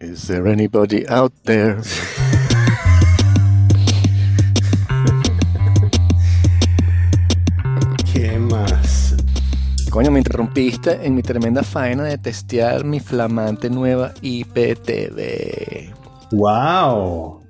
[0.00, 1.80] Is there anybody out there?
[8.12, 9.14] ¿Qué más?
[9.90, 15.92] Coño, me interrumpiste en mi tremenda faena de testear mi flamante nueva IPTV.
[16.32, 17.42] ¡Wow!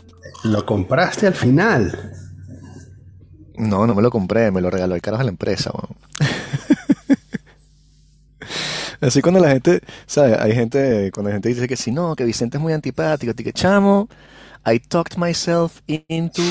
[0.44, 2.12] Lo compraste al final.
[3.56, 6.01] No, no me lo compré, me lo regaló el carajo a la empresa, weón.
[9.02, 10.38] Así cuando la gente, ¿sabes?
[10.38, 13.52] Hay gente, cuando la gente dice que si no, que Vicente es muy antipático, que
[13.52, 14.08] chamo,
[14.64, 16.42] I talked myself into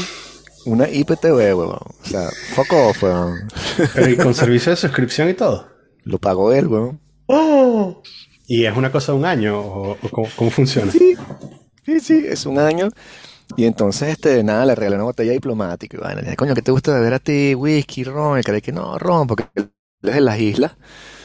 [0.65, 1.79] una IPTV, weón.
[1.79, 3.47] O sea, fuck off, weón.
[3.93, 5.69] Pero y con servicio de suscripción y todo.
[6.03, 6.99] Lo pagó él, weón.
[7.27, 8.03] ¡Oh!
[8.47, 10.91] ¿Y es una cosa de un año o, o cómo, cómo funciona?
[10.91, 11.15] Sí,
[11.85, 12.89] sí, sí, es un año.
[13.55, 15.95] Y entonces, este, nada, le regalé una botella diplomática.
[15.95, 17.55] Y bueno, le dije, coño, ¿qué te gusta beber a ti?
[17.55, 18.39] Whisky, ron.
[18.39, 19.71] Y que no, ron, porque él
[20.03, 20.73] es de las islas.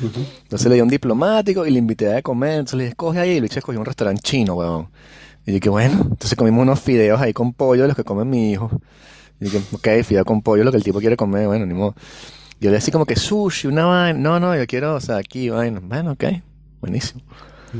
[0.00, 2.52] Entonces le di un diplomático y le invité a comer.
[2.58, 3.30] Entonces le dije, escoge ahí.
[3.30, 4.88] Y le dije, escogí un restaurante chino, weón.
[5.46, 5.98] Y dije, bueno.
[6.02, 8.70] Entonces comimos unos fideos ahí con pollo de los que come mi hijo.
[9.40, 11.94] Y dije, ok, fideo con pollo, lo que el tipo quiere comer, bueno, ni modo.
[12.58, 14.18] Yo le decía como que sushi, una vaina.
[14.18, 15.80] No, no, yo quiero, o sea, aquí, vaina.
[15.82, 16.24] Bueno, ok,
[16.80, 17.20] buenísimo.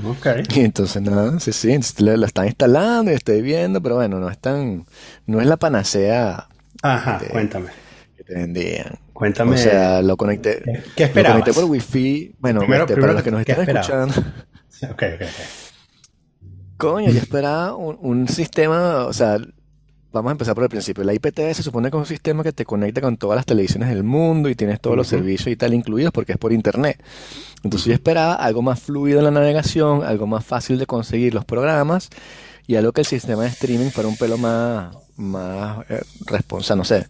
[0.04, 0.26] Ok.
[0.54, 4.20] Y entonces nada, sí, sí, entonces lo, lo están instalando y estoy viendo, pero bueno,
[4.20, 4.84] no es tan,
[5.26, 6.48] no es la panacea
[6.82, 7.68] Ajá, cuéntame.
[8.16, 8.98] que te vendían.
[9.16, 9.54] Cuéntame.
[9.54, 11.40] O sea, lo conecté, ¿Qué, qué lo esperabas?
[11.40, 12.34] conecté por wifi.
[12.38, 14.16] Bueno, Primero- este, primero, para los que nos ¿qué están esperabas?
[14.16, 16.46] escuchando, Ok, ok, ok.
[16.76, 19.38] coño, yo esperaba un, un sistema, o sea,
[20.12, 21.02] vamos a empezar por el principio.
[21.04, 23.88] La IPTV se supone que es un sistema que te conecta con todas las televisiones
[23.88, 27.02] del mundo y tienes todos los servicios y tal incluidos porque es por internet.
[27.62, 31.44] Entonces yo esperaba algo más fluido en la navegación, algo más fácil de conseguir los
[31.44, 32.10] programas
[32.66, 36.84] y algo que el sistema de streaming fuera un pelo más, más eh, responsable, no
[36.84, 37.06] sé,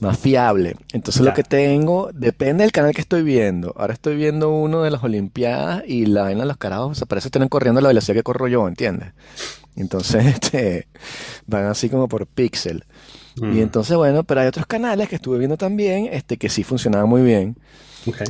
[0.00, 0.76] más fiable.
[0.92, 1.30] Entonces Ya.
[1.30, 3.72] lo que tengo depende del canal que estoy viendo.
[3.76, 7.06] Ahora estoy viendo uno de las Olimpiadas y la vaina de los carajos, o sea,
[7.06, 9.12] parece que están corriendo a la velocidad que corro yo, ¿entiendes?
[9.76, 10.88] Entonces, este,
[11.46, 12.84] van así como por píxel.
[13.36, 16.62] Y Mm, entonces, bueno, pero hay otros canales que estuve viendo también, este, que sí
[16.62, 17.56] funcionaban muy bien.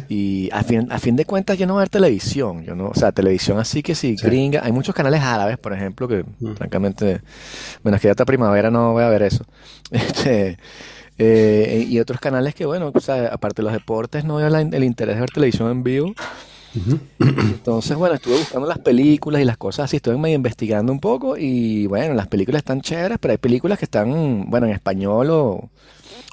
[0.08, 2.86] Y a fin, a fin de cuentas yo no voy a ver televisión, yo no,
[2.90, 4.24] o sea, televisión así que sí, Sí.
[4.24, 4.60] gringa.
[4.64, 6.54] Hay muchos canales árabes, por ejemplo, que Mm.
[6.54, 7.20] francamente,
[7.82, 9.44] bueno, es que ya esta primavera no voy a ver eso.
[9.90, 10.58] Este,
[11.18, 14.60] eh, y otros canales que, bueno, o sea, aparte de los deportes, no veo la-
[14.62, 16.12] el interés de ver televisión en vivo.
[17.20, 21.36] Entonces, bueno, estuve buscando las películas y las cosas así, estuve medio investigando un poco
[21.36, 25.70] y bueno, las películas están chéveres, pero hay películas que están, bueno, en español o,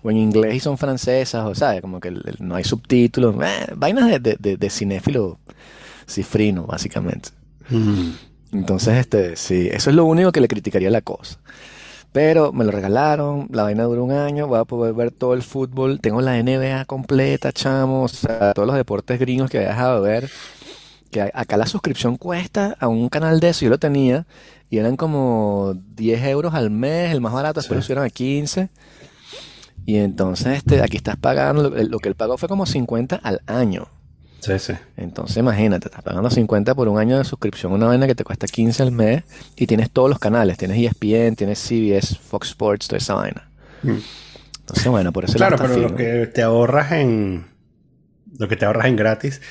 [0.04, 3.36] o en inglés y son francesas, o sea, como que el- el- no hay subtítulos,
[3.44, 5.38] eh, vainas de, de, de, de cinéfilo
[6.08, 7.30] cifrino, básicamente.
[8.52, 11.38] Entonces, este, sí, eso es lo único que le criticaría a la cosa.
[12.12, 15.44] Pero me lo regalaron, la vaina dura un año, voy a poder ver todo el
[15.44, 20.02] fútbol, tengo la NBA completa, chamo, o sea, todos los deportes gringos que había dejado
[20.04, 20.30] de ver.
[21.10, 24.26] Que acá la suscripción cuesta a un canal de eso, yo lo tenía,
[24.70, 27.80] y eran como 10 euros al mes, el más barato, después Sí.
[27.80, 28.70] lo subieron a 15.
[29.86, 33.42] Y entonces, este, aquí estás pagando, lo, lo que él pagó fue como 50 al
[33.48, 33.88] año.
[34.42, 34.74] Sí, sí.
[34.98, 38.48] Entonces imagínate, estás pagando 50 por un año de suscripción, una vaina que te cuesta
[38.48, 39.24] 15 al mes
[39.56, 43.48] y tienes todos los canales, tienes ESPN, tienes CBS, Fox Sports, toda esa vaina.
[43.84, 43.98] Mm.
[44.62, 47.46] Entonces bueno, por eso Claro, pero lo que te ahorras en.
[48.40, 49.42] Lo que te ahorras en gratis,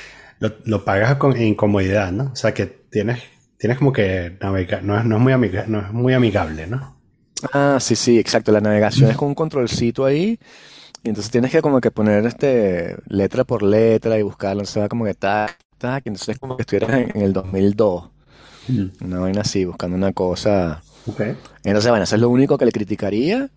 [0.41, 2.31] lo, lo pagas con, en comodidad, ¿no?
[2.33, 3.23] O sea que tienes,
[3.59, 4.83] tienes como que navegar.
[4.83, 6.97] No es, no es muy amiga, no es muy amigable, ¿no?
[7.53, 10.39] Ah, sí, sí, exacto, la navegación es con un controlcito ahí
[11.03, 14.89] y entonces tienes que como que poner este letra por letra y buscarlo, entonces va
[14.89, 18.11] como que tac, tac, y entonces es como que estuvieras en, en el 2002,
[18.69, 19.05] Mm.
[19.05, 20.83] una vaina así, buscando una cosa...
[21.07, 21.23] Ok.
[21.65, 23.51] Entonces, bueno, eso es lo único que le criticaría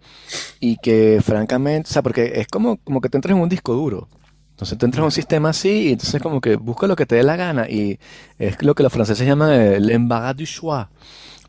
[0.60, 3.74] y que francamente, o sea, porque es como, como que te entras en un disco
[3.74, 4.08] duro.
[4.52, 7.16] Entonces tú entras en un sistema así y entonces como que busca lo que te
[7.16, 8.00] dé la gana y
[8.40, 10.88] es lo que los franceses llaman el embarras du choix,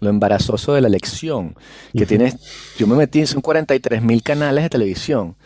[0.00, 1.54] lo embarazoso de la elección,
[1.96, 2.36] que tienes,
[2.76, 5.36] yo me metí, son 43 mil canales de televisión.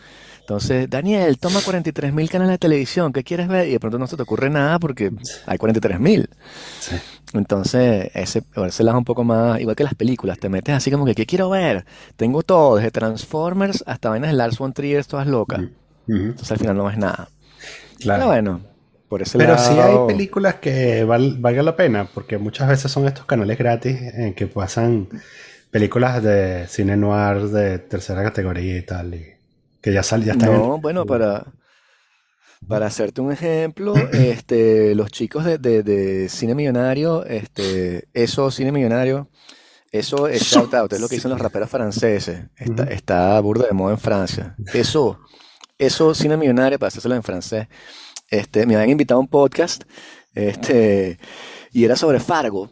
[0.49, 3.67] Entonces, Daniel, toma 43 mil canales de televisión, ¿qué quieres ver?
[3.67, 5.11] Y de pronto no se te ocurre nada porque
[5.45, 6.27] hay 43 mil.
[6.79, 6.95] Sí.
[7.33, 11.05] Entonces, ese, ese lado un poco más, igual que las películas, te metes así como
[11.05, 11.85] que, ¿qué quiero ver?
[12.17, 15.61] Tengo todo, desde Transformers hasta vainas de Lars von Trier, todas locas.
[16.07, 17.29] Entonces al final no ves nada.
[17.99, 18.19] Claro.
[18.21, 18.61] Pero bueno,
[19.07, 19.73] por ese Pero lado...
[19.73, 23.99] sí hay películas que val- valga la pena, porque muchas veces son estos canales gratis
[24.01, 25.09] en que pasan
[25.71, 29.38] películas de cine noir de tercera categoría y tal, y
[29.81, 31.45] que ya, sal, ya están en- No, bueno, para,
[32.67, 38.71] para hacerte un ejemplo, este, los chicos de, de, de Cine Millonario, este, eso, Cine
[38.71, 39.29] Millonario,
[39.91, 42.45] eso es shout out, es lo que dicen los raperos franceses.
[42.57, 42.91] Está, Ujú.
[42.91, 44.55] está burda de moda en Francia.
[44.73, 45.19] Eso,
[45.77, 47.67] eso, Cine Millonario, para hacérselo en francés,
[48.29, 49.83] este, me habían invitado a un podcast,
[50.35, 51.17] este,
[51.71, 52.69] y era sobre Fargo.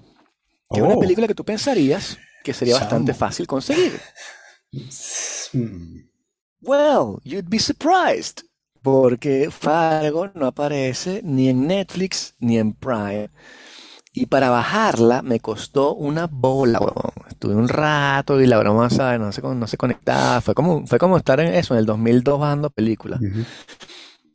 [0.70, 1.00] Que es una Oh.
[1.00, 3.94] película que tú pensarías que sería bastante fácil conseguir.
[6.62, 8.42] Well, you'd be surprised.
[8.82, 13.30] Porque Fargo no aparece ni en Netflix ni en Prime.
[14.14, 16.80] Y para bajarla me costó una bola.
[17.30, 19.20] Estuve un rato y la broma, ¿sabes?
[19.20, 20.42] No se, no se conectaba.
[20.42, 23.20] Fue como, fue como estar en eso, en el 2002 bajando películas.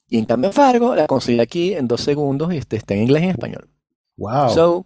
[0.08, 3.22] Y en cambio Fargo la conseguí aquí en dos segundos y este, está en inglés
[3.22, 3.70] y en español.
[4.18, 4.50] Wow.
[4.50, 4.84] So,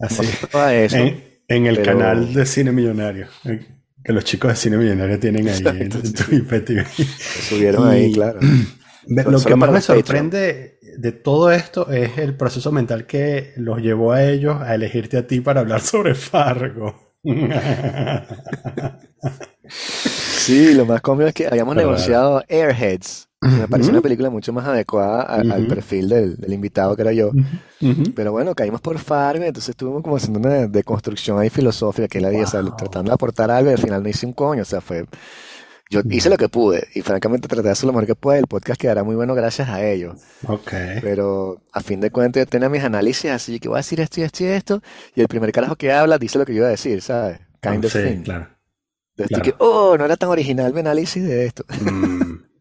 [0.00, 0.26] Así.
[0.52, 0.96] no eso.
[0.96, 3.28] En, en el pero- canal de Cine Millonario.
[4.04, 6.76] Que los chicos de Cine Millonario tienen ahí en, tu IPTV.
[6.76, 8.38] Lo subieron ahí, claro.
[9.06, 14.12] Lo que más me sorprende de todo esto es el proceso mental que los llevó
[14.12, 17.14] a ellos a elegirte a ti para hablar sobre Fargo.
[19.66, 23.28] Sí, lo más cómico es que habíamos negociado Airheads.
[23.44, 27.12] Me pareció una película mucho más adecuada a- al perfil del, del invitado que era
[27.12, 27.28] yo.
[27.28, 28.12] Ujú.
[28.14, 32.30] Pero bueno, caímos por Fargo, entonces estuvimos como haciendo una deconstrucción ahí filosófica que la
[32.30, 32.76] día, o sea, Wow.
[32.76, 35.04] tratando de aportar algo y al final no hice un coño, o sea, fue...
[35.90, 38.38] Yo hice lo que pude y francamente traté de hacer lo mejor que pude.
[38.38, 40.18] El podcast quedará muy bueno gracias a ellos.
[40.48, 40.72] Ok.
[41.02, 44.18] Pero a fin de cuentas yo tenía mis análisis así que voy a decir esto
[44.20, 44.82] y esto y esto
[45.14, 47.38] y el primer carajo que habla dice lo que yo iba a decir, ¿sabes?
[47.60, 48.22] Kind of sí, thing.
[48.22, 48.48] claro.
[49.16, 49.42] Entonces, claro.
[49.44, 51.64] que, oh, no era tan original mi análisis de esto.
[51.80, 52.32] Mm.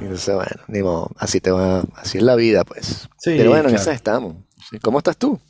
[0.00, 3.08] Entonces, bueno, ni modo, así te va, así es la vida, pues.
[3.18, 4.36] Sí, Pero bueno, en esas estamos.
[4.82, 5.40] ¿Cómo estás tú?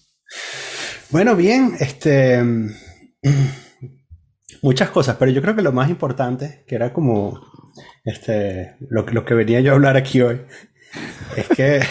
[1.10, 2.42] Bueno, bien, este.
[4.62, 7.40] Muchas cosas, pero yo creo que lo más importante, que era como
[8.04, 10.42] este, lo, que- lo que venía yo a hablar aquí hoy,
[11.36, 11.80] es que.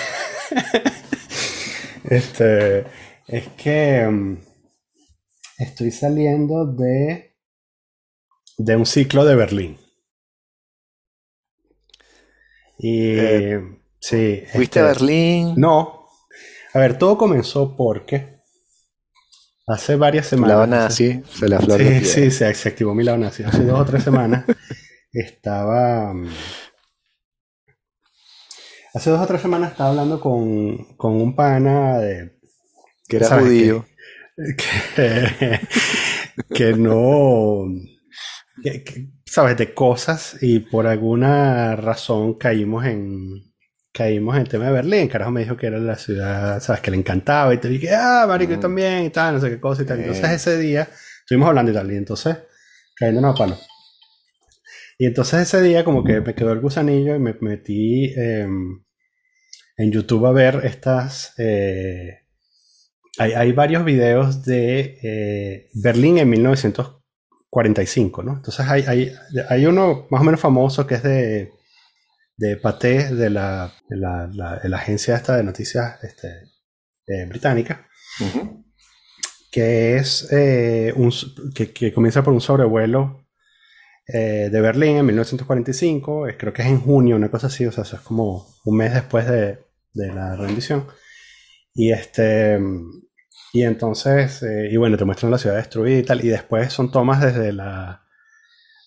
[2.04, 2.86] este.
[3.28, 4.08] Es que.
[4.08, 4.38] mm,
[5.58, 7.36] Estoy saliendo de.
[8.58, 9.78] de un ciclo de Berlín.
[12.80, 13.18] Y.
[13.20, 13.62] Eh,
[14.00, 14.44] sí.
[14.54, 15.54] ¿Fuiste a este, Berlín?
[15.58, 16.08] no.
[16.74, 18.38] A ver, todo comenzó porque
[19.68, 20.58] hace varias La semanas.
[20.58, 23.44] van hace- así, se la flor Sí, sí, se, se activó mi lado nazi.
[23.44, 24.46] Hace dos o tres semanas
[25.12, 26.14] estaba.
[26.14, 26.28] mm,
[28.94, 32.38] Hace dos o tres semanas estaba hablando con, con un pana de.
[33.08, 33.86] Que era ¿sabes judío.
[34.96, 35.60] Que,
[36.56, 37.66] que no.
[38.64, 39.58] que- que, ¿Sabes?
[39.58, 43.48] De cosas y por alguna razón caímos en.
[43.92, 45.08] Caímos en el tema de Berlín.
[45.08, 46.82] Carajo me dijo que era la ciudad, ¿sabes?
[46.82, 48.62] Que le encantaba y te dije, ah, marico, yo Ujú.
[48.62, 50.00] también y tal, no sé qué cosa y tal.
[50.00, 50.36] Entonces Eh.
[50.36, 50.88] ese día
[51.22, 52.38] estuvimos hablando y tal, y entonces
[52.96, 53.58] cayéndonos a palo.
[55.00, 58.84] Y entonces ese día como que me quedó el gusanillo y me metí em,
[59.78, 61.34] en YouTube a ver estas...
[61.40, 62.20] eh,
[63.18, 66.30] hay, hay varios videos de eh, Berlín en
[67.52, 68.34] 1945, ¿no?
[68.36, 69.14] Entonces hay, hay,
[69.50, 71.52] hay uno más o menos famoso que es de,
[72.38, 76.28] de Pathé, de la, de la, la- de la agencia esta de noticias este,
[77.08, 77.88] eh, británica
[79.52, 81.12] que es eh, un,
[81.56, 83.26] que, que comienza por un sobrevuelo
[84.08, 87.72] eh, de Berlín en 1945, eh, creo que es en junio, una cosa así, o
[87.72, 89.60] sea, eso es como un mes después de,
[89.94, 90.88] de la rendición.
[91.74, 92.60] Y este
[93.54, 96.92] y entonces, eh, y bueno, te muestran la ciudad destruida y tal, y después son
[96.92, 98.04] tomas desde la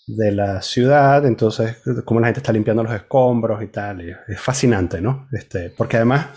[0.06, 5.00] de la ciudad, entonces cómo la gente está limpiando los escombros y tal, es fascinante,
[5.00, 5.28] ¿no?
[5.32, 6.30] Este, porque además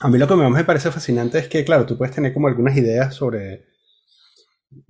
[0.00, 2.48] a mí lo que más me parece fascinante es que, claro, tú puedes tener como
[2.48, 3.66] algunas ideas sobre.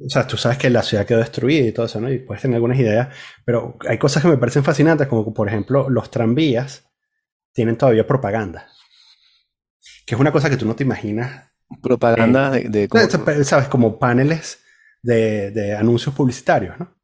[0.04, 2.12] O sea, tú sabes que la ciudad quedó destruida y todo eso, ¿no?
[2.12, 3.08] Y puedes tener algunas ideas,
[3.44, 6.84] pero hay cosas que me parecen fascinantes, como por ejemplo, los tranvías
[7.52, 8.68] tienen todavía propaganda.
[10.06, 11.50] Que es una cosa que tú no te imaginas.
[11.82, 12.88] Propaganda de,
[13.44, 13.68] ¿Sabes?
[13.68, 14.60] Como paneles
[15.02, 16.94] de, de anuncios publicitarios, ¿no?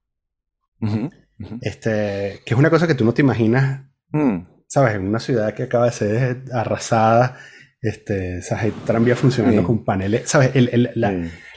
[1.61, 4.95] Este, que es una cosa que tú no te imaginas Mm, ¿sabes?
[4.95, 7.37] En una ciudad que acaba de ser arrasada,
[7.83, 8.67] este, ¿sabes?
[8.67, 10.53] El tranvía funcionando con paneles, ¿sabes?
[10.55, 10.91] El- el-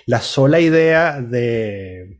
[0.08, 2.20] la, sola idea de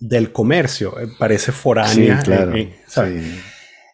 [0.00, 2.52] del comercio eh, parece foránea, Sí, claro.
[2.52, 3.22] en- en- ¿sabes?
[3.22, 3.40] sí.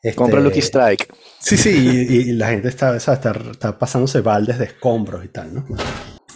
[0.02, 1.12] Este, Compra Lucky Strike.
[1.40, 1.70] Sí, sí,
[2.08, 5.66] y, y la gente está, está, está pasándose baldes de escombros y tal, ¿no?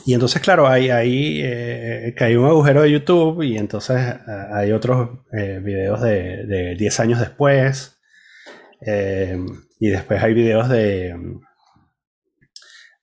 [0.04, 4.18] Y entonces, claro, hay, ahí eh, que hay un agujero de YouTube y entonces eh,
[4.52, 8.00] hay otros eh, videos de, de 10 años después.
[8.84, 9.38] eh,
[9.78, 11.14] y después hay videos de,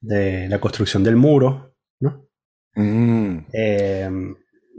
[0.02, 2.26] de la construcción del muro, ¿no?
[2.76, 3.46] Mm.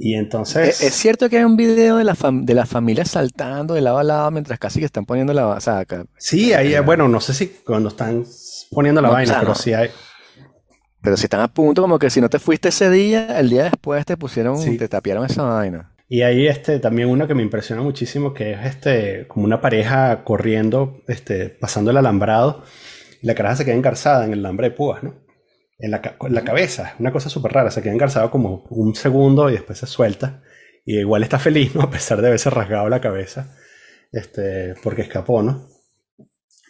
[0.01, 0.83] Eh, y ¿Es, entonces...
[0.83, 3.99] es cierto que hay un video de la, fam- de la familia saltando de lado
[3.99, 5.47] a lado mientras casi que están poniendo la...
[5.49, 8.25] O sea, acá- sí, ahí, eh, bueno, no sé si cuando están
[8.71, 9.55] poniendo la No, o vaina, sea, pero no.
[9.55, 9.91] sí hay...
[11.03, 13.65] pero si están a punto, como que si no te fuiste ese día, el día
[13.65, 14.77] después te pusieron, Sí.
[14.77, 15.93] te tapiaron esa vaina.
[16.09, 20.25] Y hay este, también uno que me impresiona muchísimo, que es este, como una pareja
[20.25, 22.65] corriendo, este, pasando el alambrado,
[23.23, 25.15] y la caraja se queda engarzada en el alambre de púas, ¿no?
[25.81, 26.95] En la, en la cabeza.
[26.99, 27.71] Una cosa súper rara.
[27.71, 30.43] Se queda engarzado como un segundo y después se suelta.
[30.85, 31.83] Y igual está feliz, ¿no?
[31.83, 33.57] A pesar de haberse rasgado la cabeza.
[34.13, 35.69] Este, porque escapó, ¿no?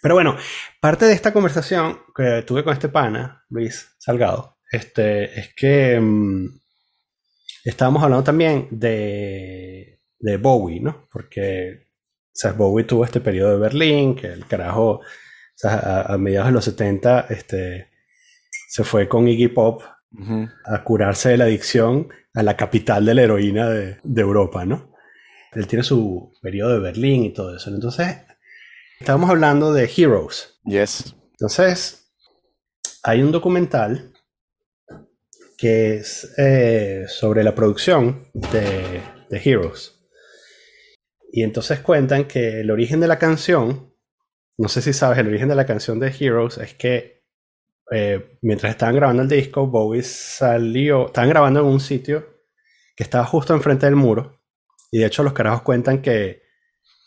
[0.02, 0.36] Pero bueno,
[0.80, 6.46] parte de esta conversación que tuve con este pana, Luis Salgado, este, es que mm,
[7.64, 11.06] estábamos hablando también de, de Bowie, ¿no?
[11.12, 11.90] Porque
[12.30, 15.02] o sea, Bowie tuvo este periodo de Berlín, que el carajo, o
[15.54, 17.89] sea, a, a mediados de los 70, este,
[18.70, 19.82] se fue con Iggy Pop
[20.64, 24.92] a curarse de la adicción a la capital de la heroína de, de Europa, ¿no?
[25.52, 27.68] Él tiene su periodo de Berlín y todo eso.
[27.70, 28.18] Entonces,
[29.00, 30.60] estábamos hablando de Heroes.
[30.64, 31.16] Yes.
[31.32, 32.12] Entonces,
[33.02, 34.12] hay un documental
[35.58, 39.98] que es eh, sobre la producción de, de Heroes.
[41.32, 43.92] Y entonces cuentan que el origen de la canción,
[44.58, 47.19] no sé si sabes, el origen de la canción de Heroes es que
[47.90, 52.24] eh, mientras estaban grabando el disco, Bowie salió, estaban grabando en un sitio
[52.96, 54.40] que estaba justo enfrente del muro.
[54.90, 56.42] Y de hecho los carajos cuentan que,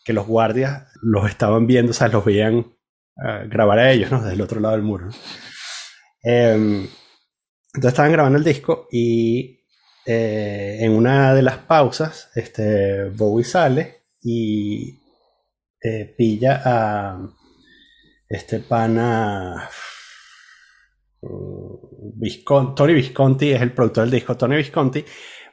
[0.04, 2.76] que los guardias los estaban viendo, o sea, los veían
[3.18, 4.22] ah, grabar a ellos, ¿no?
[4.22, 5.10] Desde el otro lado del muro.
[6.22, 6.88] Em,
[7.74, 9.66] entonces estaban grabando el disco y
[10.06, 15.00] eh, en una de las pausas, este, Bowie sale y
[15.82, 17.20] eh, pilla a
[18.30, 19.70] este pana
[22.76, 25.04] Tony Visconti es el productor del disco, Tony Visconti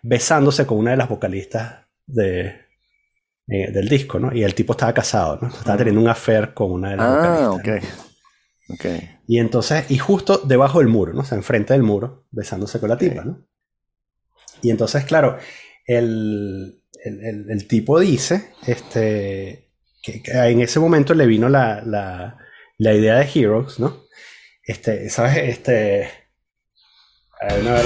[0.03, 2.47] besándose con una de las vocalistas de,
[3.49, 4.35] eh, del disco, ¿no?
[4.35, 5.49] Y el tipo estaba casado, ¿no?
[5.49, 7.93] Estaba teniendo un affair con una de las Ah, vocalistas.
[7.99, 8.09] ok.
[8.69, 8.75] ¿no?
[8.75, 8.85] Ok.
[9.27, 11.21] Y entonces, y justo debajo del muro, ¿no?
[11.21, 13.27] O sea, enfrente del muro, besándose con la tipa, Ok.
[13.27, 13.47] ¿no?
[14.63, 15.39] Y entonces, claro,
[15.87, 19.71] el, el- el- el tipo dice este,
[20.03, 22.37] que, que en ese momento le vino la, la-
[22.79, 24.05] la idea de Heroes, ¿no?
[24.71, 25.37] Este, ¿sabes?
[25.37, 26.09] Este.
[27.41, 27.85] a wall.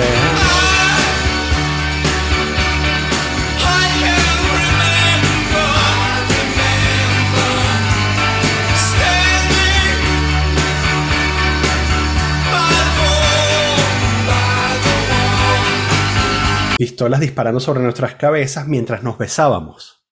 [16.76, 20.04] pistolas disparando sobre nuestras cabezas mientras nos besábamos.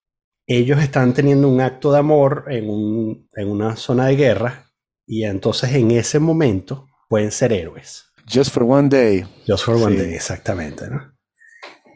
[0.46, 4.71] Ellos están teniendo un acto de amor en, un- en una zona de guerra
[5.06, 8.04] y entonces en ese momento pueden ser héroes.
[8.32, 9.24] Just for one day.
[9.46, 10.02] Just for one Sí.
[10.02, 10.88] day, exactamente.
[10.88, 11.12] ¿no?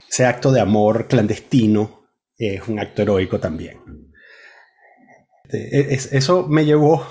[0.09, 3.79] Ese acto de amor clandestino es un acto heroico también.
[5.45, 7.07] Este, es- eso me llevó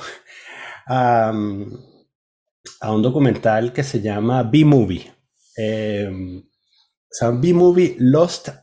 [0.88, 1.72] a, um,
[2.82, 5.12] a un documental que se llama B-Movie.
[5.58, 8.54] Eh, o sea, B-Movie Lost, eh,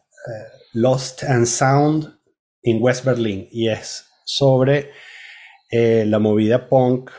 [0.75, 2.19] Lost and Sound
[2.63, 3.49] in West Berlin.
[3.51, 4.91] Y es sobre
[5.73, 7.11] eh, la movida punk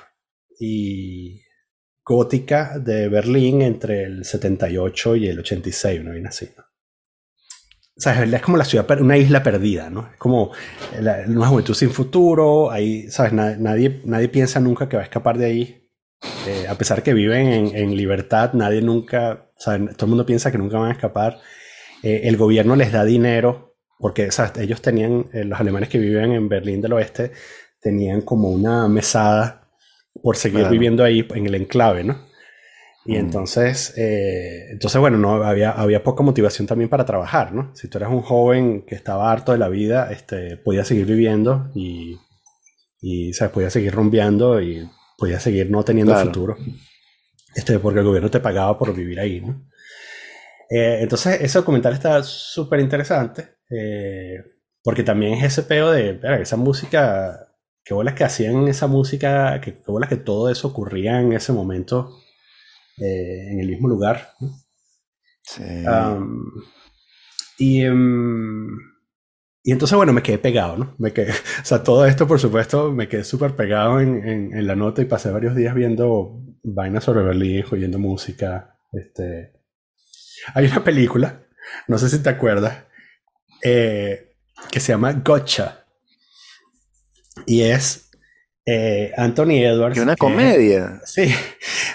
[0.60, 1.42] y
[2.06, 6.50] gótica de Berlín entre el 78 y el 86, una vaina así.
[6.56, 6.64] ¿no?
[7.96, 10.10] O sea, es como la ciudad, una isla perdida, ¿no?
[10.12, 10.52] Es como
[11.28, 13.34] una juventud sin futuro, ahí, ¿sabes?
[13.34, 15.90] Na- nadie, nadie piensa nunca que va a escapar de ahí.
[16.48, 20.52] Eh, a pesar que viven en, en libertad, nadie nunca, sea, todo el mundo piensa
[20.52, 21.40] que nunca van a escapar.
[22.02, 24.58] Eh, el gobierno les da dinero, porque ¿sabes?
[24.60, 27.32] ellos tenían, eh, los alemanes que viven en Berlín del Oeste,
[27.84, 29.68] tenían como una mesada
[30.22, 30.72] por seguir Claro.
[30.74, 32.26] viviendo ahí en el enclave, ¿no?
[33.06, 33.20] Y Mm.
[33.20, 37.76] entonces, eh, entonces, bueno, no, había, había poca motivación también para trabajar, ¿no?
[37.76, 41.70] Si tú eras un joven que estaba harto de la vida, este, podías seguir viviendo
[41.76, 42.18] y,
[43.02, 43.54] y ¿sabes?
[43.54, 46.28] podías seguir rumbeando y podías seguir no teniendo Claro.
[46.28, 46.58] futuro,
[47.56, 49.68] este, porque el gobierno te pagaba por vivir ahí, ¿no?
[50.70, 54.38] Eh, entonces, ese documental está súper interesante, eh,
[54.82, 57.43] porque también es ese peo de, esa música,
[57.84, 61.54] qué bolas que hacían esa música, que, qué bolas que todo eso ocurría en ese
[61.54, 62.18] momento
[62.98, 64.30] eh, en el mismo lugar.
[64.40, 64.50] ¿no?
[65.44, 65.64] Sí.
[67.58, 68.78] Y, em,
[69.64, 70.96] y entonces, bueno, me quedé pegado, ¿no?
[70.98, 74.68] Me quedé, o sea, todo esto, por supuesto, me quedé súper pegado en, en- en
[74.68, 78.78] la nota y pasé varios días viendo vainas sobre Berlín, oyendo música.
[78.92, 79.54] Este...
[80.56, 81.44] Hay una película,
[81.88, 82.86] no sé si te acuerdas,
[83.64, 84.36] eh,
[84.72, 85.83] que se llama Gotcha.
[87.46, 88.10] Y es
[88.66, 89.98] eh, Anthony Edwards.
[89.98, 91.02] y una que- comedia.
[91.06, 91.34] Sí,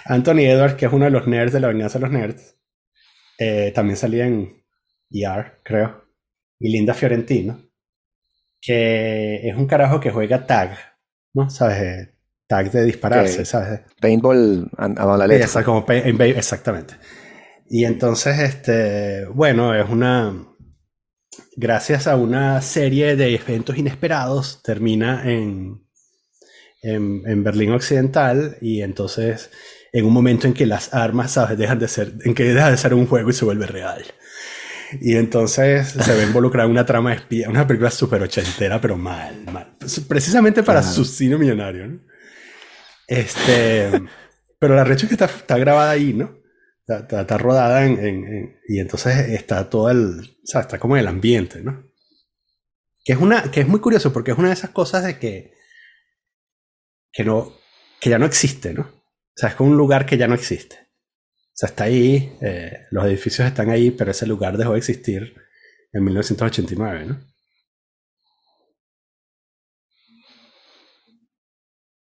[0.04, 2.56] Anthony Edwards, que es uno de los nerds de la venganza de los nerds,
[3.38, 4.62] eh, también salía en
[5.10, 6.04] ER, creo,
[6.58, 7.62] y Linda Fiorentino,
[8.60, 10.76] que es un carajo que juega tag,
[11.34, 11.48] ¿no?
[11.50, 11.78] ¿Sabes?
[11.82, 12.14] Eh,
[12.46, 13.44] Tag de dispararse.
[13.44, 13.80] ¿sabes?
[14.00, 15.26] Paintball a, la
[16.08, 16.94] en ba- exactamente.
[17.68, 20.34] Y entonces, este, bueno, es una,
[21.56, 25.82] gracias a una serie de eventos inesperados, termina en,
[26.82, 29.50] en, en Berlín Occidental y entonces
[29.92, 31.56] en un momento en que las armas, ¿sabes?
[31.58, 34.04] Dejan de ser, en que deja de ser un juego y se vuelve real.
[35.00, 38.96] Y entonces se ve involucrada en una trama de espía, una película súper ochentera, pero
[38.96, 39.76] mal, mal.
[39.78, 40.94] Pues, Precisamente para Claro.
[40.94, 42.00] su cine millonario, ¿no?
[43.06, 43.90] Este,
[44.58, 46.37] pero la recha es que está, está grabada ahí, ¿no?
[46.88, 50.78] Está, está- está rodada en, en- en- y entonces está todo el, o sea, está
[50.78, 51.84] como en el ambiente, ¿no?
[53.04, 55.52] Que es una, que es muy curioso porque es una de esas cosas de que,
[57.12, 57.52] que no,
[58.00, 58.82] que ya no existe, ¿no?
[58.82, 60.76] O sea, es como un lugar que ya no existe.
[60.76, 65.34] O sea, está ahí, eh, los edificios están ahí, pero ese lugar dejó de existir
[65.92, 67.20] en 1989, ¿no?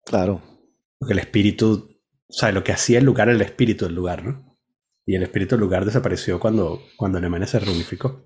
[0.07, 0.41] Claro.
[0.99, 4.25] Porque el espíritu, o sea, lo que hacía el lugar era el espíritu del lugar,
[4.25, 4.44] ¿no?
[5.07, 8.23] Y el espíritu del lugar desapareció cuando, cuando Alemania se reunificó.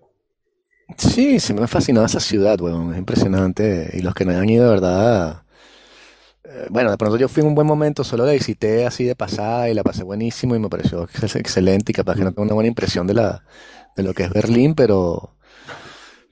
[0.99, 2.92] Sí, sí me ha fascinado esa ciudad, weón.
[2.92, 3.90] Es impresionante.
[3.94, 5.44] Y los que no hayan ido, de verdad.
[6.44, 9.16] eh, Bueno, de pronto yo fui en un buen momento, solo la visité así de
[9.16, 12.42] pasada y la pasé buenísimo y me pareció ex- excelente y capaz que no tengo
[12.44, 13.44] una buena impresión de la,
[13.97, 15.35] de lo que es Berlín, pero,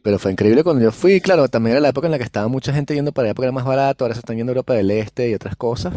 [0.02, 1.20] pero fue increíble cuando yo fui.
[1.20, 3.46] Claro, también era la época en la que estaba mucha gente yendo para allá porque
[3.46, 5.94] era más barato, ahora se están yendo a Europa del Este y otras cosas.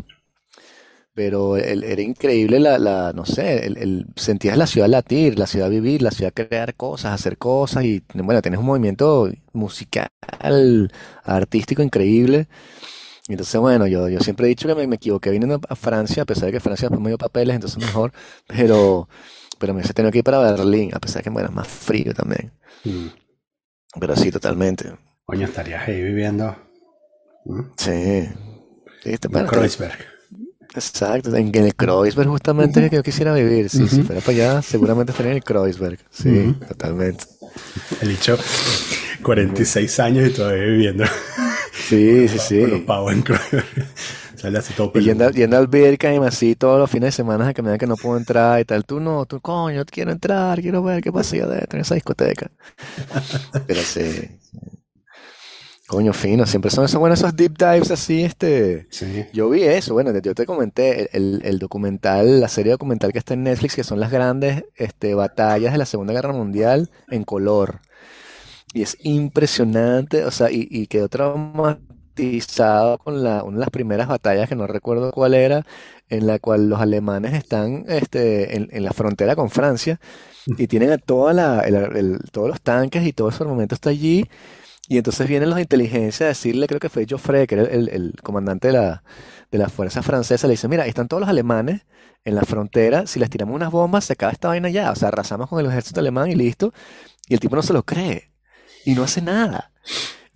[1.14, 5.48] Pero el- era increíble la, la, no sé, el, el- sentías la ciudad latir, la
[5.48, 10.10] ciudad vivir, la ciudad crear cosas, hacer cosas y bueno, tienes un movimiento musical,
[11.24, 12.48] artístico increíble.
[13.28, 16.26] Entonces, bueno, yo, yo siempre he dicho que me, me equivoqué viniendo a Francia, a
[16.26, 18.12] pesar de que Francia después me dio papeles, entonces mejor,
[18.48, 19.08] pero,
[19.60, 21.68] pero me hubiese tenido que ir para Berlín, a pesar de que bueno, es más
[21.68, 22.52] frío también.
[22.86, 23.08] Mm.
[24.00, 24.94] Pero sí, totalmente.
[25.26, 26.56] Coño, estarías ahí viviendo.
[27.46, 27.62] ¿Mm?
[27.78, 28.30] Sí.
[29.04, 30.19] Sí, te- bueno, Kreuzberg.
[30.88, 33.70] Exacto, en el Kreuzberg justamente es que yo quisiera vivir.
[33.70, 34.06] Sí, si Ujú.
[34.08, 36.00] fuera para allá, seguramente estaría en el Kreuzberg.
[36.10, 36.54] Sí, Ujú.
[36.68, 37.26] totalmente.
[38.02, 38.38] El dicho
[39.24, 41.04] 46 años y todavía viviendo
[41.88, 42.86] Sí, sí, con los sí.
[42.86, 43.66] pavos en Kreuzberg.
[44.36, 47.62] Sale así todo Y yendo, yendo al Birkenheim así todos los fines de semana que
[47.62, 48.86] me dan que no puedo entrar y tal.
[48.86, 52.50] Tú no, tú coño, quiero entrar, quiero ver qué pasa allá adentro en esa discoteca.
[53.68, 54.30] Pero sí.
[55.90, 58.86] Coño, fino, siempre son esos buenos esos deep dives así, este.
[58.92, 59.26] Sí.
[59.34, 63.34] Yo vi eso, bueno, yo te comenté el, el- documental, la serie documental que está
[63.34, 67.80] en Netflix, que son las grandes este, batallas de la Segunda Guerra Mundial en color.
[68.74, 74.08] Y es impresionante, o sea, y, y quedó traumatizado con la, una de las primeras
[74.08, 75.66] batallas, que no recuerdo cuál era,
[76.10, 80.00] en la cual los alemanes están este, en, en la frontera con Francia
[80.58, 83.90] y tienen a toda la, el- el- todos los tanques y todo ese armamento está
[83.92, 84.26] allí.
[84.90, 87.90] Y entonces vienen los de inteligencia a decirle, creo que fue Joffre, que era el,
[87.90, 89.04] el- comandante de la,
[89.52, 91.84] de la fuerza francesa, le dice, mira, están todos los alemanes
[92.26, 95.10] en la frontera, si les tiramos unas bombas se acaba esta vaina ya, o sea,
[95.10, 96.74] arrasamos con el ejército alemán y listo.
[97.28, 98.32] Y el tipo no se lo cree
[98.86, 99.72] y no hace nada.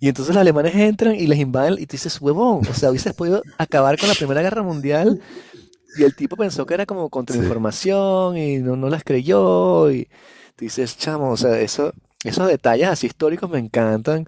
[0.00, 3.14] Y entonces los alemanes entran y les invaden y tú dices, huevón, o sea, hubieses
[3.14, 5.20] podido acabar con la Primera Guerra Mundial
[5.96, 10.06] y el tipo pensó que era como contrainformación y no, no las creyó y
[10.56, 11.92] tú dices, chamo, o sea, eso,
[12.28, 14.26] esos detalles así históricos me encantan,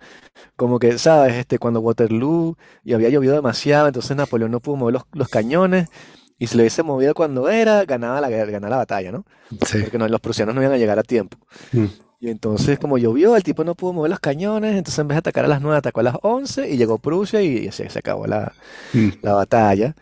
[0.57, 1.35] como que, ¿sabes?
[1.35, 5.89] Este, cuando Waterloo y había llovido demasiado, entonces Napoleón no pudo mover los, los cañones
[6.39, 9.25] y si lo hubiese movido cuando era, ganaba la, guerra- ganaba la batalla, ¿no?
[9.67, 9.79] Sí.
[9.83, 11.39] Porque no, los prusianos no iban a llegar a tiempo.
[11.73, 11.87] Mm.
[12.21, 15.21] Y entonces, como llovió, el tipo no pudo mover los cañones, entonces en vez de
[15.21, 18.53] atacar a las 9, atacó a las 11 y llegó Prusia y se acabó la,
[18.93, 19.09] Mm.
[19.23, 19.95] la batalla.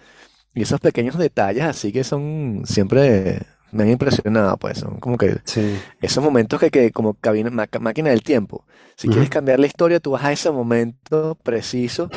[0.54, 3.42] Y esos pequeños detalles así que son siempre
[3.74, 5.76] me han impresionado, pues son como que Sí.
[6.00, 8.64] esos momentos que, que como cabina, máquina del tiempo.
[8.96, 12.08] Si quieres cambiar la historia, tú vas a ese momento preciso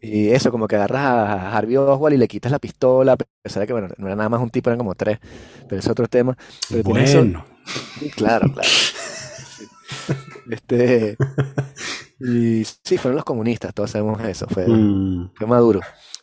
[0.00, 3.60] y eso, como que agarras a Harvey Oswald y le quitas la pistola, a pesar
[3.62, 5.18] de que, bueno, no era nada más un tipo, eran como tres,
[5.68, 6.36] pero es otro tema.
[6.70, 7.44] Pero tienes eso- Bueno.
[7.98, 8.68] Sí, Claro, claro.
[10.50, 11.16] Este,
[12.20, 15.30] y sí, fueron los comunistas, todos sabemos eso, fue, Mm.
[15.34, 15.80] fue Maduro.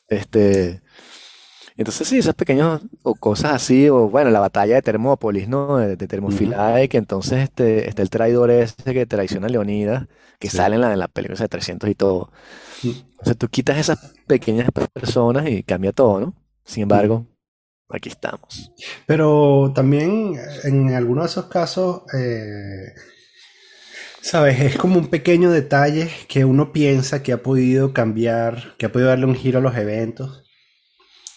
[0.07, 0.81] Este,
[1.77, 5.77] entonces sí, esos pequeños o cosas así, o bueno, la batalla de Termópolis, ¿no?
[5.77, 10.07] De, de Termophilae, que entonces este, está el traidor ese que traiciona a Leonidas,
[10.39, 10.57] que Sí.
[10.57, 12.31] sale en la, en la película de 300 y todo.
[12.83, 13.03] Mm.
[13.19, 16.35] Entonces tú quitas esas pequeñas personas y cambia todo, ¿no?
[16.65, 17.27] Sin embargo,
[17.89, 18.73] aquí estamos.
[19.05, 22.93] Pero también en algunos de esos casos, eh,
[24.21, 28.91] sabes, es como un pequeño detalle que uno piensa que ha podido cambiar, que ha
[28.91, 30.42] podido darle un giro a los eventos.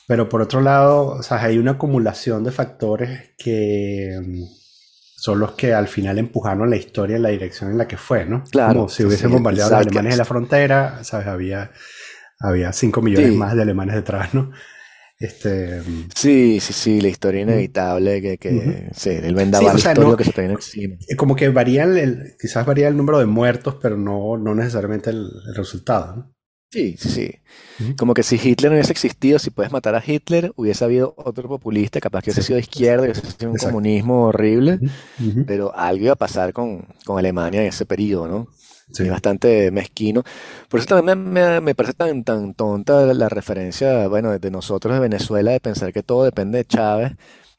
[0.08, 4.42] Pero por otro lado, o sea, hay una acumulación de factores que mm,
[5.16, 8.24] son los que al final empujaron la historia en la dirección en la que fue,
[8.24, 8.44] ¿no?
[8.50, 11.72] Claro, Como si hubiesen sí, bombardeado a los alemanes en la frontera, sabes, había,
[12.38, 13.36] había 5 millones Sí.
[13.36, 14.52] más de alemanes detrás, ¿no?
[15.18, 18.72] Este, mm, Sí, sí, sí, la historia inevitable que, que Ujú.
[18.94, 20.94] sí, el vendaval Sí, o sea, no- que se viene encima.
[21.08, 25.10] Eh, Como que varía el- quizás varía el número de muertos, pero no, no necesariamente
[25.10, 26.35] el, el resultado, ¿no?
[26.70, 27.34] Sí, sí, sí.
[27.80, 27.96] Ujú.
[27.96, 31.48] Como que si Hitler no hubiese existido, si puedes matar a Hitler, hubiese habido otro
[31.48, 32.46] populista, capaz que hubiese Sí.
[32.48, 33.72] sido de izquierda, hubiese sido un Exacto.
[33.72, 34.80] comunismo horrible,
[35.20, 35.28] Ujú.
[35.30, 35.44] Ujú.
[35.46, 38.48] pero algo iba a pasar con, con Alemania en ese periodo, ¿no?
[38.92, 39.04] Sí.
[39.04, 40.22] Es bastante mezquino.
[40.68, 44.38] Por eso también me, me- me parece tan, tan tonta la, la referencia, bueno, de,
[44.38, 47.12] de nosotros de Venezuela, de pensar que todo depende de Chávez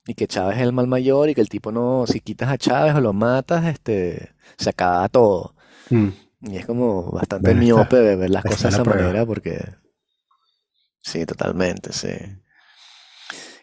[0.06, 2.58] y que Chávez es el mal mayor y que el tipo no, si quitas a
[2.58, 5.54] Chávez o lo matas, este, se acaba todo.
[5.89, 6.08] Mm.
[6.50, 9.02] Y es como bastante Bueno, miope de ver las cosas de esa prueba.
[9.04, 9.60] manera porque
[11.02, 12.10] sí, totalmente, sí.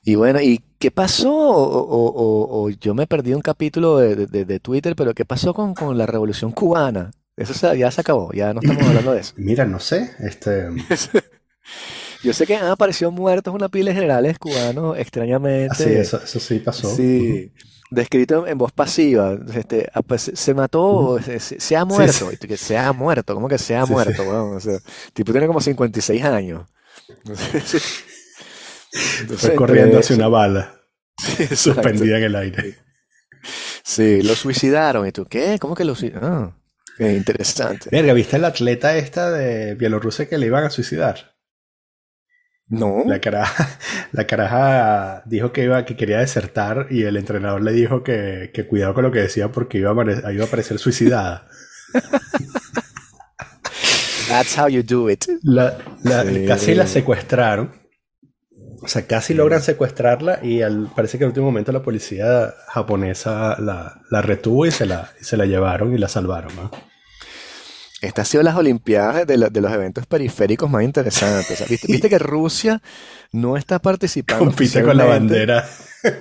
[0.05, 1.33] Y bueno, ¿y qué pasó?
[1.35, 5.25] O, o- o- o yo me perdí un capítulo de, de- de Twitter, pero ¿qué
[5.25, 7.11] pasó con, con la Revolución Cubana?
[7.37, 9.33] Eso se- ya se acabó, ya no estamos hablando de eso.
[9.37, 10.69] Mira, no sé, este,
[12.23, 16.01] Yo sé que han aparecido muertos una pila de generales cubanos extrañamente.
[16.01, 16.89] eso, eso sí pasó.
[16.97, 17.53] Sí,
[17.91, 19.37] descrito en voz pasiva.
[19.55, 22.31] Este, ah, pues, se mató, se, ha muerto.
[22.31, 22.37] sí.
[22.37, 24.57] Que se ha muerto, ¿cómo que se ha Sí, muerto, weón?
[24.57, 26.67] O sea, el tipo tiene como 56 años.
[27.25, 28.01] Entonces,
[29.37, 30.81] Fue corriendo entre hacia una bala
[31.55, 32.79] suspendida en el aire.
[33.83, 35.07] Sí, lo suicidaron.
[35.07, 35.59] ¿Y tú qué?
[35.61, 36.33] ¿Cómo que lo suicidaron?
[36.33, 36.57] Ah,
[36.97, 37.89] qué interesante.
[37.91, 41.34] Verga, ¿viste la atleta esta de Bielorrusia que le iban a suicidar?
[42.69, 43.03] No.
[43.07, 43.79] La caraja,
[44.13, 48.67] la caraja dijo que iba, que quería desertar y el entrenador le dijo que, que
[48.67, 51.47] cuidado con lo que decía porque iba a, iba a aparecer suicidada.
[54.29, 55.25] That's how you do it.
[55.43, 56.47] La, la- Sí.
[56.47, 57.73] Casi la secuestraron.
[58.83, 63.57] O sea, casi logran secuestrarla y al, parece que al último momento la policía japonesa
[63.61, 66.55] la, la retuvo y se la, y se la llevaron y la salvaron.
[66.57, 66.71] ¿no?
[68.05, 71.51] Estas han sido las Olimpiadas de, de los eventos periféricos más interesantes.
[71.51, 72.81] O sea, ¿viste, viste que Rusia
[73.33, 75.69] no está participando Compite con la bandera.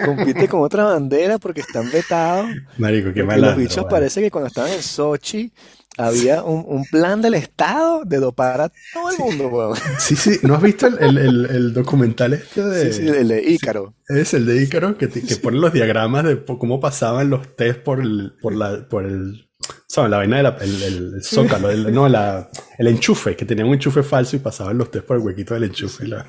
[0.06, 2.48] Compite con otra bandera porque están vetados.
[2.78, 3.58] Marico, qué Porque los malandro.
[3.62, 3.90] bichos vale.
[3.90, 5.52] parece que cuando estaban en Sochi
[5.98, 9.78] había un, un plan del Estado de dopar a todo el mundo, weón.
[10.00, 12.92] Sí, sí, ¿no has visto el, el- el- el documental este de...
[12.94, 13.94] Sí, sí, el de Ícaro.
[14.08, 17.82] Es el de Ícaro que, te- que pone los diagramas de cómo pasaban los test
[17.82, 19.50] por el, por la, por el,
[19.88, 20.10] ¿sabes?
[20.12, 23.74] La vaina del el, el- el zócalo, el- no, la, el enchufe, que tenían un
[23.76, 26.08] enchufe falso y pasaban los test por el huequito del enchufe.
[26.08, 26.26] la-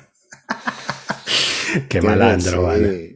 [1.89, 2.57] Qué malandro, Sí.
[2.57, 3.14] vale.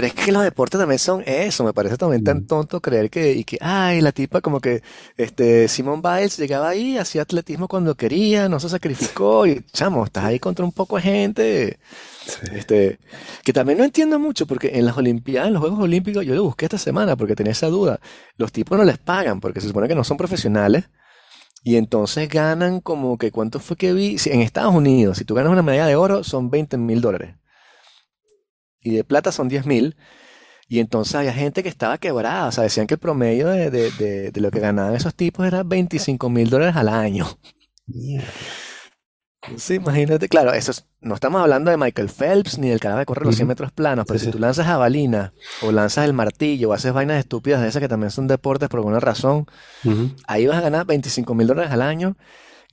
[0.00, 3.32] Pero es que los deportes también son eso, me parece también tan tonto creer que,
[3.34, 4.82] y que, ay, la tipa como que,
[5.18, 10.24] este, Simone Biles llegaba ahí, hacía atletismo cuando quería, no se sacrificó, y chamo, estás
[10.24, 11.78] ahí contra un poco de gente,
[12.24, 12.38] Sí.
[12.54, 12.98] este,
[13.44, 16.44] que también no entiendo mucho, porque en las Olimpiadas, en los Juegos Olímpicos, yo lo
[16.44, 18.00] busqué esta semana porque tenía esa duda,
[18.38, 20.84] los tipos no les pagan, porque se supone que no son profesionales,
[21.62, 24.16] y entonces ganan como que, ¿cuánto fue que vi?
[24.16, 27.34] Si- En Estados Unidos, si tú ganas una medalla de oro, son 20 mil dólares
[28.82, 29.96] y de plata son 10 mil.
[30.68, 32.48] Y entonces había gente que estaba quebrada.
[32.48, 35.46] O sea, decían que el promedio de, de- de- de lo que ganaban esos tipos
[35.46, 37.26] era 25 mil dólares al año.
[39.56, 40.28] Sí, imagínate.
[40.28, 43.34] Claro, eso es- no estamos hablando de Michael Phelps ni del carajo que corre los
[43.34, 43.48] 100 Ujú.
[43.48, 44.32] metros planos, pero Sí, si sí.
[44.32, 48.10] tú lanzas jabalina o lanzas el martillo o haces vainas estúpidas de esas que también
[48.10, 49.46] son deportes por alguna razón,
[50.28, 52.16] ahí vas a ganar 25 mil dólares al año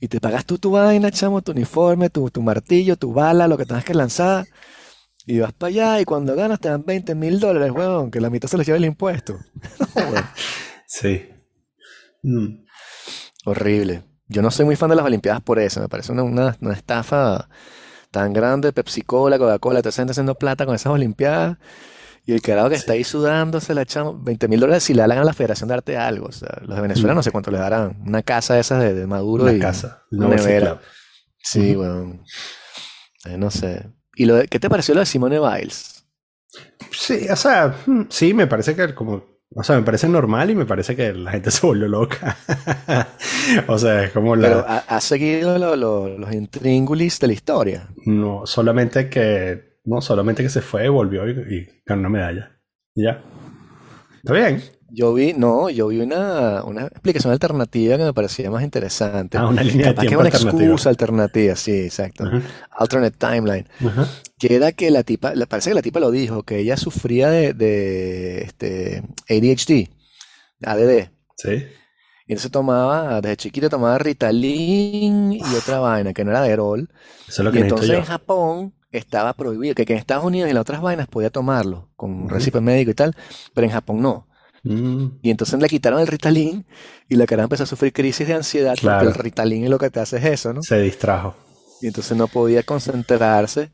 [0.00, 3.56] y te pagas tú tu vaina, chamo, tu uniforme, tu, tu martillo, tu bala, lo
[3.58, 4.46] que tengas que lanzar.
[5.30, 8.30] Y vas para allá y cuando ganas te dan 20 mil dólares, huevón, que la
[8.30, 9.38] mitad se los lleva el impuesto.
[10.86, 11.28] Sí.
[12.22, 12.64] Mm.
[13.44, 14.04] Horrible.
[14.26, 15.80] Yo no soy muy fan de las Olimpiadas por eso.
[15.80, 17.48] Me parece una, una- una estafa
[18.10, 18.72] tan grande.
[18.72, 21.58] Pepsi Cola, Coca-Cola, te están haciendo plata con esas Olimpiadas.
[22.24, 25.12] Y el carajo que está ahí sudándose, le echan 20 mil dólares si le dan
[25.12, 26.26] a la Federación de Arte algo.
[26.26, 28.02] O sea, los de Venezuela no sé cuánto le darán.
[28.06, 30.04] Una casa de esas de, de Maduro Una y casa.
[30.10, 30.80] una nevera.
[31.42, 32.22] Sí, weón.
[33.26, 33.90] Eh, no sé.
[34.18, 36.04] ¿Y lo de- qué te pareció lo de Simone Biles?
[36.90, 39.22] Sí, o sea, mm, sí, me parece que como,
[39.54, 42.36] o sea, me parece normal y me parece que la gente se volvió loca.
[43.68, 47.32] O sea, es como Pero la, ha, ha seguido lo- lo- los intríngulis de la
[47.32, 47.88] historia.
[48.06, 52.60] no, solamente que, no, solamente que se fue, volvió y, y ganó una medalla.
[52.94, 53.22] Y Ya.
[54.16, 54.62] Está bien.
[54.90, 59.36] Yo vi, no, yo vi una, una explicación alternativa que me parecía más interesante.
[59.36, 60.64] Ah, una línea de Capaz que es tiempo una alternativa.
[60.64, 62.26] excusa alternativa, sí, exacto.
[62.70, 63.68] Alternate timeline.
[64.38, 67.52] Que era que la tipa, parece que la tipa lo dijo, que ella sufría de,
[67.54, 69.90] de este, ADHD,
[70.62, 71.10] ADD.
[71.36, 71.66] Sí.
[72.26, 76.90] Y entonces tomaba, desde chiquita tomaba Ritalin y otra vaina, que no era Derol.
[77.28, 77.98] Eso es lo que Y entonces yo.
[77.98, 81.30] en Japón estaba prohibido, que, que en Estados Unidos y en las otras vainas podía
[81.30, 82.28] tomarlo con Ujú.
[82.28, 83.16] récipe médico y tal,
[83.54, 84.27] pero en Japón no.
[84.68, 86.66] Mm, Y entonces le quitaron el Ritalin
[87.08, 88.98] y la cara empezó a sufrir crisis de ansiedad Claro.
[89.00, 90.62] porque el Ritalin es lo que te hace es eso, ¿no?
[90.62, 91.34] se distrajo.
[91.80, 93.70] Y entonces no podía concentrarse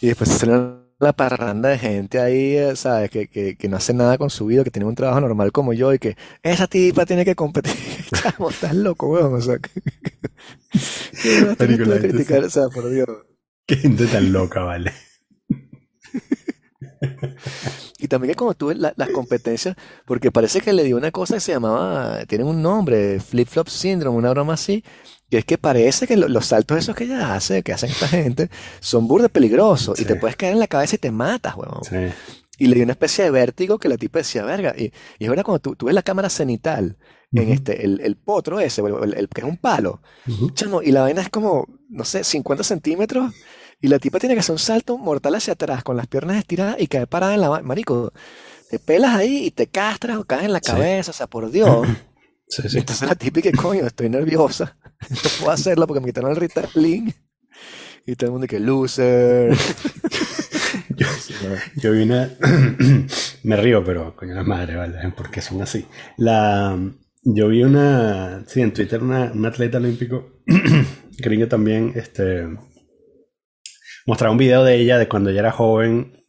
[0.00, 3.10] y después se salió la parranda de gente ahí, eh, ¿sabes?
[3.10, 5.72] Que, que, que no hace nada con su vida, que tiene un trabajo normal como
[5.72, 7.74] yo y que esa tipa tiene que competir.
[8.14, 9.34] Chamo, estás loco, weón.
[9.34, 9.70] O sea, que,
[11.22, 12.44] ¿Qué más tienes Marico, tú la de gente criticar?
[12.44, 13.08] O sea, por Dios.
[13.66, 14.92] Qué gente tan loca, vale.
[18.02, 21.34] Y también que como tuve la- las competencias, porque parece que le dio una cosa
[21.34, 24.82] que se llamaba, tienen un nombre, flip-flop syndrome, una broma así,
[25.30, 28.08] que es que parece que lo- los saltos esos que ella hace, que hacen esta
[28.08, 31.84] gente, son burda peligrosos y te puedes caer en la cabeza y te matas, weón.
[31.84, 31.96] Sí.
[32.58, 35.28] Y le dio una especie de vértigo que la tipa decía, verga, y, y es
[35.30, 36.96] verdad cuando tú, tú ves la cámara cenital
[37.32, 40.50] en este, el, el potro ese, el, el- el que es un palo, Ujú.
[40.50, 43.32] chamo, y la vaina es como, no sé, 50 centímetros,
[43.80, 46.76] y la tipa tiene que hacer un salto mortal hacia atrás con las piernas estiradas
[46.78, 47.60] y caer parada en la...
[47.62, 48.12] Marico,
[48.70, 50.70] te pelas ahí y te castras o caes en la Sí.
[50.70, 51.86] cabeza, o sea, por Dios.
[52.52, 52.78] Sí, sí.
[52.78, 54.76] entonces la que coño, estoy nerviosa,
[55.08, 57.14] no puedo hacerlo porque me quitaron el Ritalin.
[58.04, 59.56] Y todo el mundo que loser.
[60.96, 61.06] Yo,
[61.76, 62.30] yo vi una.
[63.44, 64.98] Me río, pero coño la madre, ¿vale?
[65.16, 65.86] Porque son así.
[66.16, 66.78] La,
[67.22, 68.44] yo vi una.
[68.46, 70.42] Sí, en Twitter, una, un atleta olímpico,
[71.18, 72.48] gringo también, este.
[74.10, 76.24] Mostraba un video de ella de cuando ella era joven,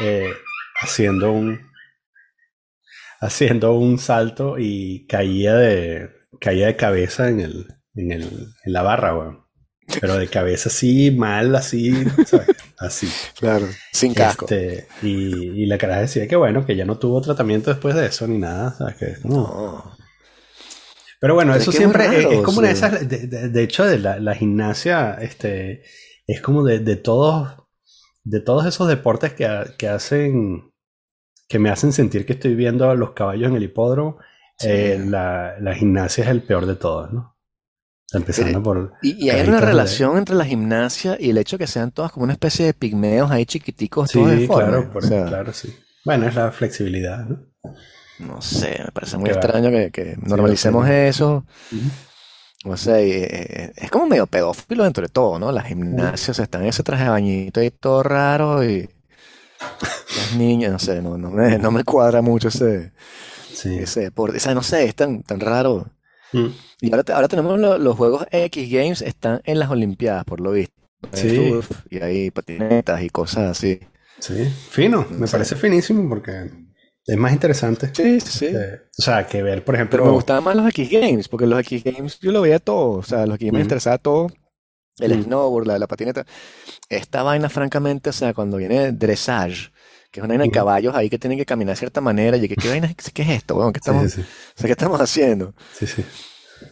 [0.00, 0.32] eh,
[0.80, 1.60] haciendo un.
[3.20, 6.08] Haciendo un salto y caía de.
[6.40, 7.66] Caía de cabeza en el.
[7.94, 8.22] En, el,
[8.64, 9.44] en la barra, weón.
[10.00, 11.92] Pero de cabeza así, mal, así,
[12.24, 12.48] ¿sabes?
[12.78, 13.06] Así.
[13.38, 14.46] Claro, sin casco.
[14.46, 18.06] Este, y, y la cara decía que bueno, que ya no tuvo tratamiento después de
[18.06, 18.72] eso ni nada.
[18.78, 18.96] ¿sabes?
[18.96, 19.34] Que, no.
[19.36, 19.96] No.
[21.20, 23.06] Pero bueno, Pero eso es siempre es, como una de esas.
[23.06, 25.82] De, de- de hecho, de la, la gimnasia, este,
[26.26, 27.56] es como de, de todos,
[28.24, 29.46] de todos esos deportes que,
[29.78, 30.72] que hacen,
[31.48, 34.18] que me hacen sentir que estoy viendo a los caballos en el hipódromo.
[34.58, 34.68] Sí.
[34.70, 37.36] eh, la, la gimnasia es el peor de todos, ¿no?
[38.12, 38.92] Empezando por.
[39.02, 42.12] Y, y hay una de- relación entre la gimnasia y el hecho que sean todas
[42.12, 45.74] como una especie de pigmeos ahí chiquiticos, Sí, claro, por- O sea, claro, sí.
[46.04, 47.40] Bueno, es la flexibilidad, ¿no?
[48.20, 50.92] no sé, me parece muy Que extraño que, que normalicemos sí.
[50.92, 51.44] eso.
[51.72, 51.82] Ujú.
[52.64, 55.52] O sea, y, eh, es como medio pedófilo dentro de todo, ¿no?
[55.52, 58.88] Las gimnasias están en ese traje de bañito y todo raro y
[60.16, 62.92] las niñas, no sé, no, no me, no me cuadra mucho ese,
[63.52, 63.76] Sí.
[63.78, 64.38] ese deporte.
[64.38, 65.86] O sea, no sé, es tan, tan raro.
[66.32, 66.46] Mm.
[66.80, 70.50] Y ahora, ahora tenemos lo- los juegos X Games, están en las Olimpiadas, por lo
[70.52, 70.74] visto.
[71.12, 71.52] Sí.
[71.90, 73.78] Y hay patinetas y cosas así.
[74.18, 76.50] Sí, fino, me parece finísimo porque
[77.06, 77.90] es más interesante.
[77.94, 78.46] Sí, sí, sí.
[78.46, 81.46] Eh, o sea, que ver, por ejemplo, Pero me gustaban más los X Games, porque
[81.46, 82.98] los X Games yo lo veía todo.
[82.98, 83.64] O sea, los X Games me Ujú.
[83.64, 84.26] interesaba todo.
[84.98, 85.22] El Ujú.
[85.24, 86.24] snowboard, la, la patineta.
[86.88, 89.72] Esta vaina, francamente, o sea, cuando viene dressage,
[90.12, 92.48] que es una vaina de caballos ahí que tienen que caminar de cierta manera, y
[92.48, 93.72] que, ¿qué vaina, es- qué es esto, weón?
[93.72, 95.54] ¿Qué estamos, sí, sí, o sea, ¿qué estamos haciendo?
[95.72, 96.04] sí, sí.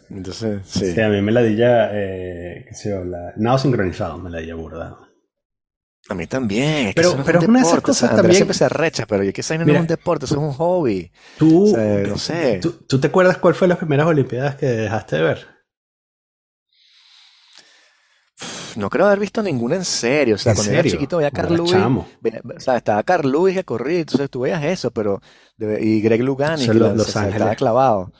[0.09, 0.93] Entonces, sí.
[0.93, 4.39] Sí, a mí me la dilla, eh, qué sé yo, la, nado sincronizado, me la
[4.39, 4.97] dilla burda.
[6.09, 6.87] A mí también.
[6.87, 8.53] Es Pero- eso pero un es una de esas deporte, o sea, cosas también- siempre
[8.57, 11.11] se arrecha, pero yo que vaina no es un deporte, eso es un hobby.
[11.37, 12.59] ¿Tú, O sea, no sé.
[12.61, 15.47] ¿tú, tú te acuerdas cuál fue las primeras Olimpiadas que dejaste de ver?
[18.75, 20.35] No creo haber visto ninguna en serio.
[20.35, 20.97] O sea, ¿En cuando yo era serio?
[20.97, 21.73] chiquito veía a Carl Lewis.
[21.75, 25.21] O sea, estaba Carl Lewis que corría, entonces tú veías eso, pero.
[25.57, 28.11] de- y Greg Lugani, Eso que Los- Los se- estaba clavado.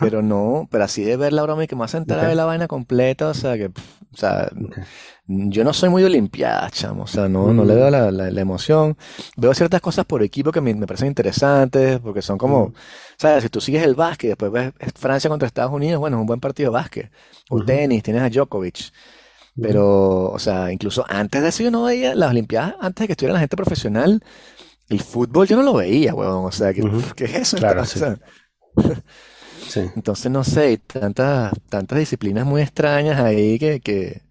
[0.00, 2.28] Pero no, pero así de ver la broma y que me hace entrar a Ok.
[2.28, 3.68] ver la vaina completa, o sea, que.
[3.68, 4.48] pff, O sea,
[5.26, 7.02] yo no soy muy de olimpiadas, chamo.
[7.04, 8.96] O sea, no, no le veo la, la- la emoción.
[9.36, 12.68] Veo ciertas cosas por equipo que me, me parecen interesantes, porque son como.
[12.68, 12.74] Mm.
[13.18, 13.42] ¿Sabes?
[13.44, 16.40] Si tú sigues el básquet, después ves Francia contra Estados Unidos, bueno, es un buen
[16.40, 17.10] partido de básquet.
[17.50, 18.92] O tenis, tienes a Djokovic.
[19.60, 23.12] Pero, o sea, incluso antes de eso yo no veía las Olimpiadas, antes de que
[23.12, 24.20] estuviera la gente profesional,
[24.88, 26.44] el fútbol yo no lo veía, weón.
[26.46, 26.82] O sea, ¿qué,
[27.16, 27.56] qué es eso?
[27.58, 27.98] Claro, O sí.
[28.00, 28.18] sea,
[29.68, 29.80] Sí.
[29.96, 34.22] entonces, no sé, hay tantas, tantas disciplinas muy extrañas ahí que, que,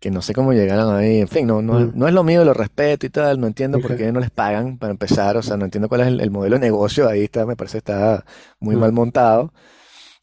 [0.00, 1.20] que no sé cómo llegaron ahí.
[1.20, 1.92] En fin, no, no, Mm.
[1.94, 3.40] no es lo mío, lo respeto y tal.
[3.40, 5.36] No entiendo por qué no les pagan para empezar.
[5.36, 7.08] O sea, no entiendo cuál es el, el modelo de negocio.
[7.08, 8.24] Ahí está, me parece que está
[8.60, 8.80] muy Mm.
[8.80, 9.52] mal montado.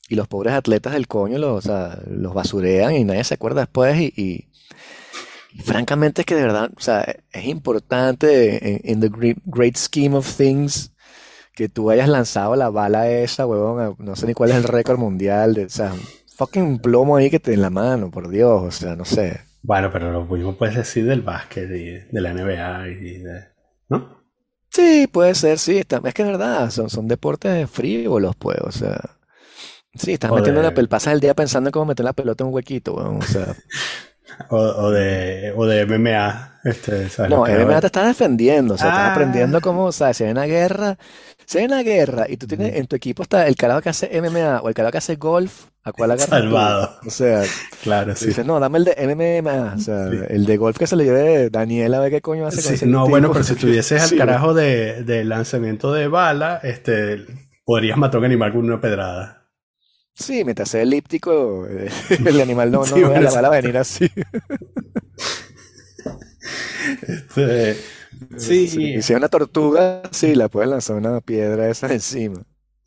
[0.09, 3.61] Y los pobres atletas del coño los, o sea, los basurean y nadie se acuerda
[3.61, 3.97] después.
[3.99, 4.47] Y, y-
[5.63, 9.09] francamente es que de verdad, o sea, es importante en, the
[9.45, 10.91] great scheme of things
[11.53, 13.95] que tú hayas lanzado la bala esa, huevón.
[13.99, 15.53] No sé ni cuál es el récord mundial.
[15.53, 15.93] De, o sea,
[16.35, 18.61] fucking plomo ahí que te en la mano, por Dios.
[18.63, 19.39] O sea, no sé.
[19.61, 23.43] Bueno, pero lo mismo puedes decir del básquet y de la NBA y de...
[23.89, 24.23] ¿No?
[24.69, 25.77] Sí, puede ser, sí.
[25.77, 28.57] está- es que es verdad, son, son deportes frívolos, pues.
[28.61, 28.99] O sea,
[29.93, 32.13] sí, estás O metiendo de- una pel pasas el día pensando en cómo meter la
[32.13, 33.17] pelota en un huequito, weón.
[33.17, 33.55] O sea,
[34.49, 36.61] O, o de, o de MMA.
[36.63, 39.11] Este, ¿sabes no, MMA te estás defendiendo, o sea, estás Ah.
[39.11, 40.97] aprendiendo cómo, o sea, si hay una guerra,
[41.45, 44.09] si hay una guerra y tú tienes, en tu equipo está el carajo que hace
[44.21, 46.35] MMA o el carajo que hace golf, ¿a cuál agarras tú?
[46.35, 46.99] Salvado.
[47.05, 47.43] O sea,
[47.83, 48.27] Claro, tú sí.
[48.27, 48.95] dices, no, dame el de
[49.41, 50.17] MMA, o sea, Sí.
[50.29, 52.73] el de golf que se le lleve Daniel a ver qué coño hace con Sí,
[52.75, 53.09] ese no, tipo.
[53.09, 57.25] bueno, pero si tuvieses al Sí, carajo de, de lanzamiento de bala, este,
[57.65, 59.39] podrías matar a un animal con una pedrada.
[60.15, 61.89] Sí, mientras sea elíptico, eh,
[62.25, 64.09] el animal no, no va bueno, la bala a venir así.
[67.07, 67.77] Este,
[68.37, 72.43] sí, Y si es una tortuga, sí, la puedes lanzar una piedra esa encima.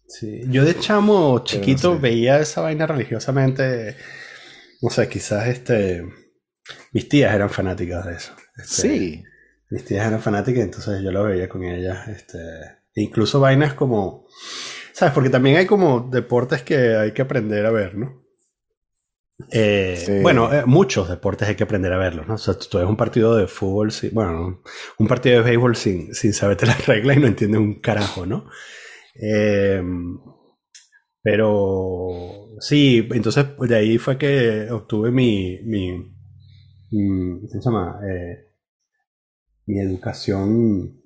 [0.06, 0.42] sí.
[0.48, 1.98] Yo de chamo chiquito sé.
[1.98, 3.96] veía esa vaina religiosamente.
[4.80, 6.04] No sé, quizás este.
[6.92, 8.32] Mis tías eran fanáticas de eso.
[8.56, 9.24] Este, Sí,
[9.70, 12.08] Mis tías eran fanáticas, entonces yo lo veía con ellas.
[12.08, 12.38] Este,
[12.94, 14.26] e incluso vainas como.
[14.92, 15.14] ¿Sabes?
[15.14, 18.25] Porque también hay como deportes que hay que aprender a ver, ¿no?
[19.53, 20.12] Eh, Sí.
[20.22, 22.35] Bueno, eh, muchos deportes hay que aprender a verlos, ¿no?
[22.35, 24.62] O sea, tú ves un partido de fútbol, sin- bueno,
[24.99, 28.49] un partido de béisbol sin, sin saberte las reglas y no entiendes un carajo, ¿no?
[29.14, 29.83] Eh,
[31.22, 35.92] pero sí, entonces de ahí fue que obtuve mi, mi,
[36.92, 38.01] mi- ¿cómo se llama?
[39.66, 41.01] Mi educación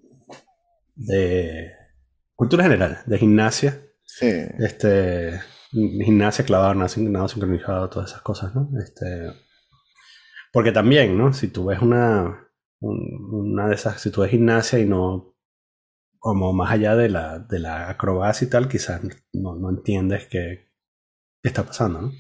[0.95, 1.73] de
[2.35, 4.27] cultura general, de gimnasia, sí.
[4.59, 5.41] este,
[5.73, 8.69] gimnasia, clavado, nado, sin- nado sincronizado, todas esas cosas, ¿no?
[8.83, 9.33] Este,
[10.53, 11.33] porque también, ¿no?
[11.33, 12.49] Si tú ves una,
[12.81, 15.35] un- una de esas, si tú ves gimnasia y no,
[16.19, 19.01] como más allá de la, de la acrobacia y tal, quizás
[19.33, 20.69] no, no entiendes qué,
[21.43, 22.13] qué está pasando, ¿no?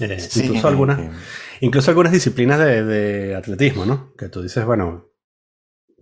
[0.00, 0.44] Eh, Sí.
[0.46, 1.00] Incluso algunas,
[1.60, 4.14] incluso algunas disciplinas de, de atletismo, ¿no?
[4.16, 5.06] Que tú dices, bueno,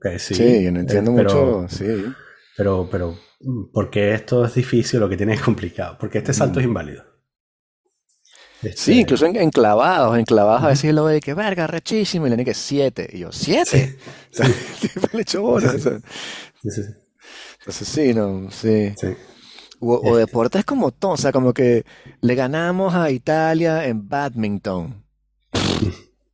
[0.00, 1.68] que sí, Sí, yo no entiendo eh, pero- mucho.
[1.74, 2.04] Sí.
[2.56, 5.01] pero, pero, mm, ¿por qué esto es difícil?
[5.01, 5.96] Lo que tiene es complicado.
[5.99, 7.05] Porque este salto es inválido.
[8.62, 12.31] Este, Sí, incluso en, enclavados, enclavados a veces lo veo y que verga, rechísimo, y
[12.31, 13.09] le que siete.
[13.12, 13.99] Y yo, ¿siete?
[14.38, 15.83] El tipo le echó bolas.
[15.83, 15.90] Sí,
[16.62, 16.83] sí, sí.
[17.61, 18.94] Entonces sí, no, sí.
[18.96, 19.09] Sí.
[19.81, 20.20] O, o Este.
[20.20, 21.85] deportes como todo, o sea, como que
[22.22, 25.05] le ganamos a Italia en badminton.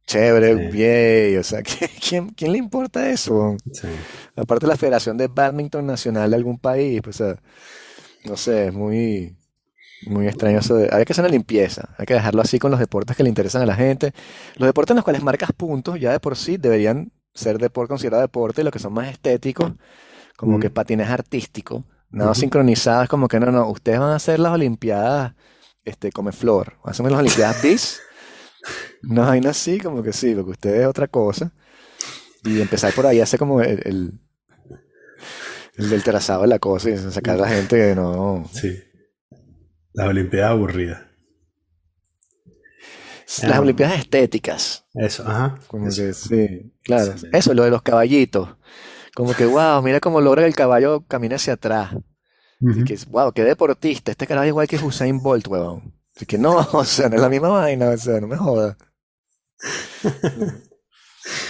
[0.07, 0.73] Chévere, Sí.
[0.77, 3.57] bien, o sea, ¿qui- ¿quién, quién le importa eso?
[3.73, 3.89] Sí.
[4.37, 7.37] Aparte la Federación de Badminton Nacional de algún país, pues, o sea,
[8.25, 9.37] no sé, es muy,
[10.07, 12.81] muy extraño eso de, hay que hacer una limpieza, hay que dejarlo así con los
[12.81, 14.13] deportes que le interesan a la gente.
[14.57, 18.21] Los deportes en los cuales marcas puntos ya de por sí deberían ser deporte, considerado
[18.23, 19.73] deporte, y los que son más estéticos,
[20.37, 20.61] como Mm.
[20.61, 22.41] que patinaje artístico, nada Ujú.
[22.41, 25.33] sincronizado, es como que no, no, ustedes van a hacer las Olimpiadas,
[25.85, 28.01] este, come flor, hacen las Olimpiadas bis,
[29.03, 31.53] no hay así, como que sí, porque ustedes es otra cosa.
[32.45, 34.21] Y empezar por ahí hace como el, el,
[35.77, 38.45] el del trazado de la cosa y sacar a la gente que no.
[38.53, 38.77] Sí.
[39.93, 41.03] Las Olimpiadas aburridas.
[43.43, 43.61] Las Ah.
[43.61, 44.85] Olimpiadas estéticas.
[44.95, 45.55] Eso, ajá.
[45.69, 46.03] Como Eso.
[46.03, 47.17] que sí, claro.
[47.17, 47.27] Sí.
[47.33, 48.57] Eso, lo de los caballitos.
[49.15, 51.95] Como que, wow, mira cómo logra que el caballo camine hacia atrás.
[52.61, 54.11] Y que, wow, qué deportista.
[54.13, 55.95] Este carajo es igual que Usain Bolt, huevón.
[56.17, 58.77] Así que no, o sea, no es la misma vaina, o sea, no me jodas.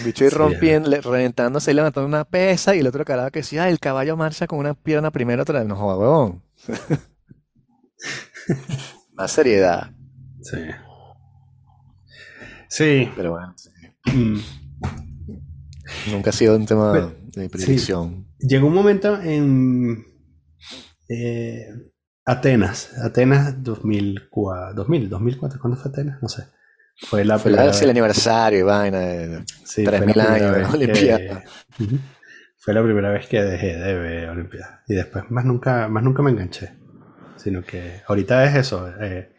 [0.04, 3.38] Bicho ahí Sí, rompiendo, le- reventándose y levantando una pesa y el otro carajo que
[3.40, 5.68] decía, ah, el caballo marcha con una pierna primero, otra vez.
[5.68, 6.42] No jodas, huevón.
[9.14, 9.90] Más seriedad.
[10.42, 10.58] Sí.
[12.68, 13.10] Sí.
[13.16, 13.54] Pero bueno,
[14.06, 14.38] Mm.
[16.10, 18.26] nunca ha sido un tema Pero- de predicción.
[18.40, 20.04] Llegó un momento en
[21.08, 21.66] eh,
[22.24, 22.92] Atenas.
[22.98, 24.74] Atenas 2004.
[24.74, 25.60] 2000, 2004.
[25.60, 26.22] ¿Cuándo fue Atenas?
[26.22, 26.44] No sé.
[26.96, 28.98] Fue la Fue la- primera sí, el aniversario y vaina.
[29.00, 30.74] de- Sí, 3000 fue la primera años de vez que-
[31.14, 31.44] Olimpiada.
[32.58, 34.80] Fue la primera vez que dejé de ver Olimpiadas.
[34.86, 36.72] Y después más nunca, más nunca me enganché.
[37.36, 38.88] Sino que ahorita es eso.
[39.00, 39.32] eh,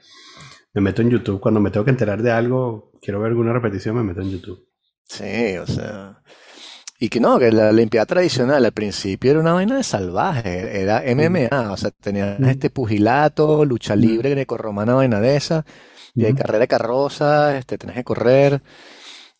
[0.73, 1.39] me meto en YouTube.
[1.39, 4.67] Cuando me tengo que enterar de algo, quiero ver alguna repetición, me meto en YouTube.
[5.03, 6.17] Sí, o sea.
[6.99, 11.03] Y que no, que la Olimpiada tradicional al principio era una vaina de salvaje, era
[11.06, 15.65] MMA, o sea, tenías este pugilato, lucha libre grecorromana, vaina de esa,
[16.15, 18.62] y hay carrera de carroza, este, tenías que correr,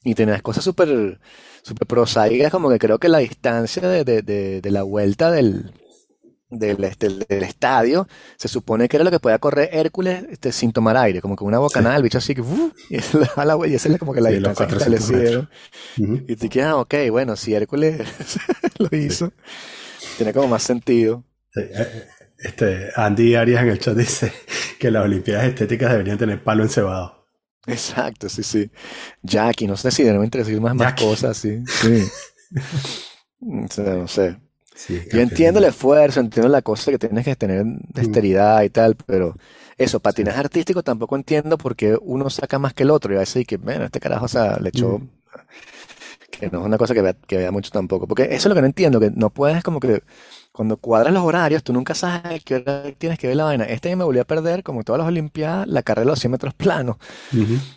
[0.04, 1.20] y tenías cosas súper
[1.62, 5.72] súper prosaicas, como que creo que la distancia de, de, de, de la vuelta del,
[6.60, 10.72] del, este, del estadio se supone que era lo que podía correr Hércules este, sin
[10.72, 12.74] tomar aire, como que una bocanada, el bicho así que, ¡uf!
[12.89, 15.50] y, la, y esa es como que la Sí, distancia que 400 establecieron.
[15.98, 16.24] Ujú.
[16.28, 18.02] Y te quedas, ah, ok, bueno, si Hércules
[18.80, 19.34] lo hizo,
[20.18, 21.24] tiene como más sentido.
[21.54, 24.32] Sí, eh, Este, Andy Arias en el chat dice
[24.80, 27.28] que las Olimpiadas estéticas deberían tener palo encebado.
[27.66, 28.72] Exacto, sí, sí.
[29.22, 31.63] Jackie, no sé si debemos decir más, más cosas, sí.
[31.66, 32.04] Sí.
[33.42, 34.38] O sea, no sé.
[34.76, 37.80] Sí, Yo entiendo el esfuerzo, entiendo la cosa que tienes que tener Mm.
[37.90, 39.36] dexteridad y tal, pero
[39.78, 43.13] eso, patinaje artístico tampoco entiendo por qué uno saca más que el otro.
[43.13, 45.10] Y a veces que, bueno, este carajo, o sea, le echó, Mm.
[46.32, 48.08] que no es una cosa que vea, que vea mucho tampoco.
[48.08, 50.02] Porque eso es lo que no entiendo, que no puedes como que,
[50.52, 53.65] cuando cuadras los horarios, tú nunca sabes a qué hora tienes que ver la vaina.
[53.65, 56.32] Este año me volví a perder, como todas las Olimpiadas, la carrera de los 100
[56.32, 56.98] metros planos.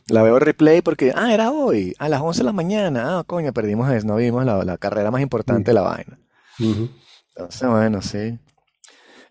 [0.08, 3.18] La veo replay porque, ah, era hoy, a las 11 de la mañana.
[3.18, 6.18] Ah, coño, perdimos eso, no vimos la, la carrera más importante de la vaina.
[6.58, 6.90] Ujú.
[7.34, 8.38] Entonces, bueno, sí.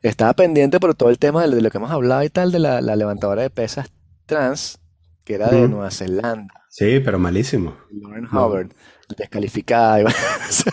[0.01, 2.59] estaba pendiente por todo el tema de, de lo que hemos hablado y tal, de
[2.59, 3.91] la, la levantadora de pesas
[4.25, 4.79] trans,
[5.23, 5.67] que era de Ujú.
[5.69, 7.77] Nueva Zelanda, Sí, pero malísimo.
[7.91, 8.47] Lauren No.
[8.47, 8.71] Hubbard,
[9.17, 10.01] descalificada.
[10.01, 10.05] y-
[10.49, 10.69] Sí,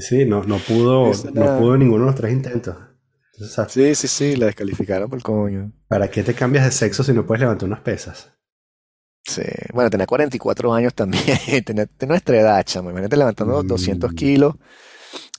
[0.00, 1.58] sí, no, no pudo, Eso no nada.
[1.58, 2.76] pudo ninguno de los tres intentos.
[3.32, 5.72] Entonces, o sea, Sí, sí, sí, la descalificaron por coño.
[5.88, 8.32] ¿para qué te cambias de sexo si no puedes levantar unas pesas?
[9.24, 11.24] Sí, bueno, tenía 44 años también,
[11.64, 12.90] tenía, tenía nuestra edad, chamo.
[12.90, 13.66] Imagínate levantando Mm.
[13.66, 14.54] 200 kilos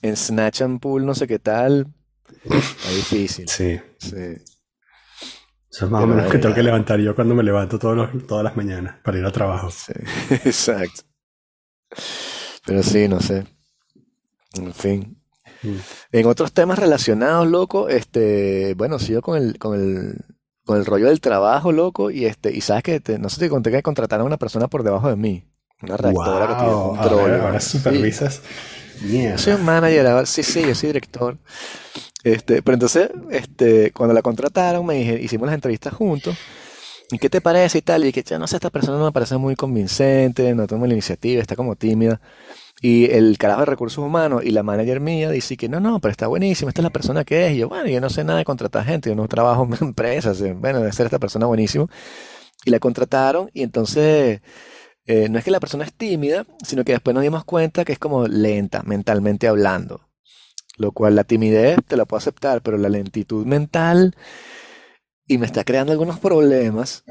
[0.02, 1.86] en snatch and pull, no sé qué tal.
[2.44, 3.48] Está difícil.
[3.48, 3.80] Sí.
[3.98, 4.16] Sí.
[5.70, 8.26] Eso es más o menos que tengo que levantar yo cuando me levanto todos los-
[8.26, 9.70] todas las mañanas para ir a trabajo.
[9.70, 9.92] Sí,
[10.44, 11.02] exacto.
[12.66, 13.46] Pero sí, no sé.
[14.54, 15.18] En fin.
[15.62, 15.76] Mm.
[16.12, 20.16] En otros temas relacionados, loco, este, bueno, sigo con el, con el,
[20.64, 23.40] con el rollo del trabajo, loco, y este, y sabes que te- no sé si
[23.42, 25.44] te conté que contrataron a una persona por debajo de mí,
[25.82, 27.40] una redactora que Wow, control.
[27.40, 28.42] ahora, supervisas.
[29.38, 31.38] Soy un manager, ahora- sí, sí, yo soy director.
[32.24, 36.36] Este, pero entonces, este, cuando la contrataron, me dije, hicimos las entrevistas juntos.
[37.10, 38.02] ¿Y qué te parece y tal?
[38.02, 40.94] Y dije, "Ya, no sé, esta persona no me parece muy convincente, no toma la
[40.94, 42.20] iniciativa, está como tímida.
[42.82, 46.12] Y el carajo de recursos humanos y la manager mía dice que no, no, pero
[46.12, 47.54] está buenísima, esta es la persona que es.
[47.54, 50.40] Y yo, bueno, yo no sé nada de contratar gente, yo no trabajo en empresas,
[50.42, 51.88] eh, bueno, debe ser esta persona buenísimo.
[52.64, 54.40] Y la contrataron y entonces
[55.06, 57.92] eh, no es que la persona es tímida, sino que después nos dimos cuenta que
[57.92, 60.08] es como lenta mentalmente hablando.
[60.76, 64.16] Lo cual la timidez te la puedo aceptar, pero la lentitud mental
[65.26, 67.04] y me está creando algunos problemas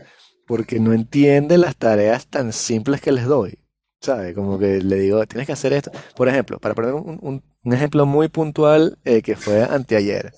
[0.47, 3.59] porque no entiende las tareas tan simples que les doy.
[4.01, 4.33] ¿Sabes?
[4.33, 5.91] Como que le digo, tienes que hacer esto.
[6.15, 10.33] Por ejemplo, para poner un, ejemplo muy puntual eh, que fue anteayer.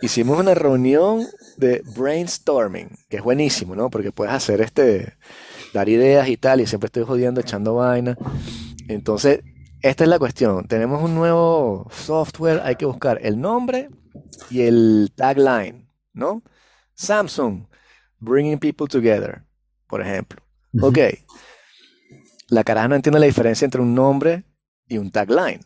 [0.00, 1.26] Hicimos una reunión
[1.58, 3.90] de brainstorming, que es buenísimo, ¿no?
[3.90, 5.12] Porque puedes hacer este,
[5.72, 8.16] dar ideas y tal, y siempre estoy jodiendo, echando vaina.
[8.88, 9.40] Entonces,
[9.82, 10.66] esta es la cuestión.
[10.66, 13.90] Tenemos un nuevo software, hay que buscar el nombre
[14.50, 16.42] y el tagline, ¿no?
[16.94, 17.66] Samsung,
[18.18, 19.42] bringing people together,
[19.86, 20.42] por ejemplo.
[20.80, 20.98] Ok.
[22.48, 24.44] La caraja no entiende la diferencia entre un nombre
[24.86, 25.60] y un tagline.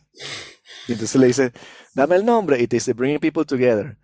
[0.87, 1.51] Y entonces le dice,
[1.93, 3.97] dame el nombre y te dice, bringing people together.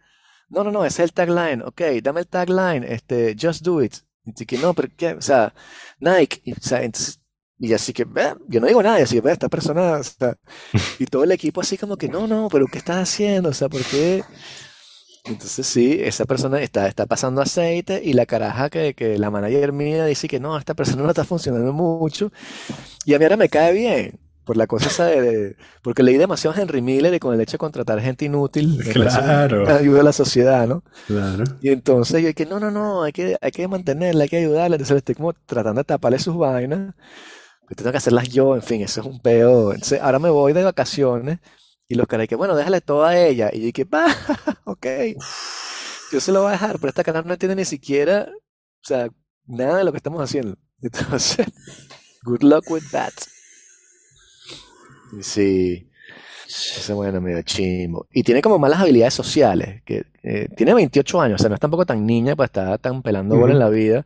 [0.50, 1.62] No, no, no, es el tagline.
[1.64, 3.96] Ok, dame el tagline, este, just do it.
[4.24, 5.14] Dice que no, pero ¿qué?
[5.14, 5.54] O sea,
[6.00, 6.42] Nike.
[6.46, 7.20] Y, o sea, entonces-
[7.60, 10.04] y así que, ve, yo no digo nada, y así que, ve, esta persona, o
[11.00, 13.50] y todo el equipo así como que, no, no, pero ¿qué estás haciendo?
[13.50, 14.24] O sea, ¿por qué?
[15.24, 19.72] Entonces sí, esa persona está, está pasando aceite y la caraja que, que la manager
[19.72, 22.32] mía dice que no, esta persona no está funcionando mucho
[23.06, 26.18] y a mí ahora me cae bien por la cosa esa de, de- porque leí
[26.18, 29.68] demasiado a Henry Miller y con el hecho de contratar gente inútil Claro.
[29.70, 30.84] ayuda a la sociedad, ¿no?
[31.08, 31.44] Claro.
[31.62, 34.76] Y entonces yo dije, no, no, no, hay que, hay que mantenerla, hay que ayudarla.
[34.76, 36.94] Entonces estoy como tratando de taparle sus vainas.
[37.68, 39.72] Pero tengo que hacerlas yo, en fin, eso es un peo.
[39.74, 41.40] Entonces ahora me voy de vacaciones
[41.88, 43.50] y los caras que, bueno, déjale todo a ella.
[43.54, 44.08] Y yo dije, va,
[44.66, 44.88] ok,
[46.12, 49.08] yo se lo voy a dejar, pero esta cara no entiende ni siquiera, o sea,
[49.46, 50.58] nada de lo que estamos haciendo.
[50.82, 51.46] Entonces,
[52.24, 53.14] good luck with that.
[55.20, 55.88] Sí.
[56.48, 58.08] Ese bueno, medio chimbo.
[58.12, 59.82] Y tiene como malas habilidades sociales.
[59.86, 63.02] Que, eh, tiene 28 años, o sea, no es tampoco tan niña para estar tan
[63.02, 64.06] pelando bola en la vida.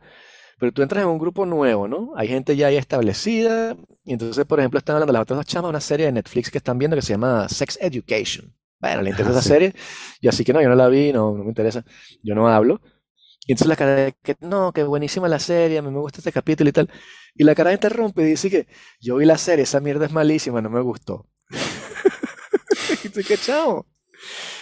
[0.58, 2.12] Pero tú entras en un grupo nuevo, ¿no?
[2.16, 3.76] Hay gente ya ahí establecida.
[4.04, 6.50] Y entonces, por ejemplo, están hablando las otras dos chamas de una serie de Netflix
[6.50, 8.54] que están viendo que se llama Sex Education.
[8.80, 9.74] Bueno, le interesa Ajá, esa serie.
[10.20, 11.84] Y así que no, yo no la vi, no, no me interesa.
[12.22, 12.80] Yo no hablo.
[13.46, 16.68] Y entonces la cara de que no, que buenísima la serie, me gusta este capítulo
[16.70, 16.90] y tal.
[17.34, 18.66] Y la cara interrumpe y dice que
[19.00, 21.26] yo vi la serie, esa mierda es malísima, no me gustó.
[23.04, 23.86] Y tú, ¿qué chavo?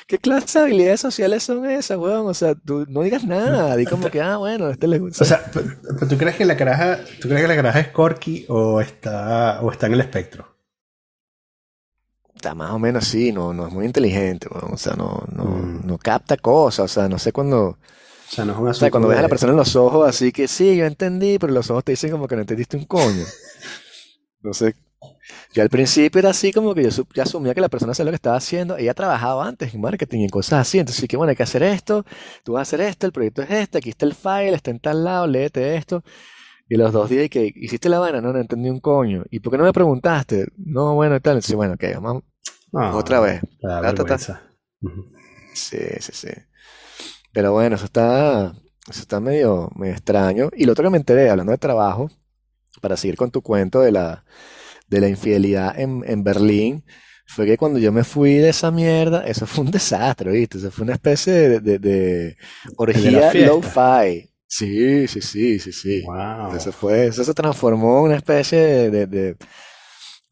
[0.06, 2.26] ¿Qué clase de habilidades sociales son esas, weón?
[2.26, 5.24] O sea, tú no digas nada, di como que, ah, bueno, a este le gusta.
[5.24, 8.80] O sea, ¿tú crees que la caraja, tú crees que la caraja es corky o
[8.80, 10.54] está, o está en el espectro?
[12.34, 14.74] Está más o menos así, no, no es muy inteligente, weón.
[14.74, 15.86] O sea, no, no, Mm.
[15.86, 17.78] no capta cosas, o sea, no sé cuándo,
[18.34, 19.76] O sea, no es un o sea, asunto cuando ves a la persona en los
[19.76, 22.76] ojos, así que sí, yo entendí, pero los ojos te dicen como que no entendiste
[22.76, 23.24] un coño.
[24.38, 24.74] Entonces,
[25.52, 28.10] yo al principio era así como que yo ya asumía que la persona sabía lo
[28.10, 28.76] que estaba haciendo.
[28.76, 30.80] Ella trabajaba antes en marketing y en cosas así.
[30.80, 32.04] Entonces, sí que bueno, hay que hacer esto,
[32.42, 34.80] tú vas a hacer esto, el proyecto es este, aquí está el file, está en
[34.80, 36.02] tal lado, léete esto.
[36.68, 39.22] Y los dos días que hiciste la vaina, no, no entendí un coño.
[39.30, 40.48] ¿Y por qué no me preguntaste?
[40.56, 41.34] No, bueno, y tal.
[41.34, 42.24] Entonces, bueno, ok, vamos.
[42.72, 43.42] No, Otra vez.
[43.62, 43.80] ta.
[43.80, 44.42] vergüenza.
[45.54, 46.30] Sí, sí, sí.
[47.34, 48.54] Pero bueno, eso está,
[48.90, 50.50] eso está medio, medio extraño.
[50.56, 52.10] Y lo otro que me enteré, hablando de trabajo,
[52.82, 54.24] para seguir con tu cuento de la,
[54.88, 56.84] de la infidelidad en, en Berlín,
[57.26, 60.58] fue que cuando yo me fui de esa mierda, eso fue un desastre, ¿viste?
[60.58, 62.36] Eso fue una especie de, de, de
[62.76, 64.30] orgía lo-fi.
[64.48, 66.02] Sí, sí, sí, sí, sí.
[66.02, 66.54] Wow.
[66.56, 69.36] Eso fue, eso se transformó en una especie de, de- de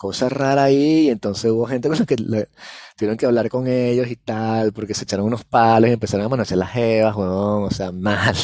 [0.03, 2.49] cosa rara ahí, y entonces hubo gente con la que le-
[2.97, 6.29] tuvieron que hablar con ellos y tal, porque se echaron unos palos y empezaron a
[6.29, 8.37] manosear las jevas, huevón, o sea, mal,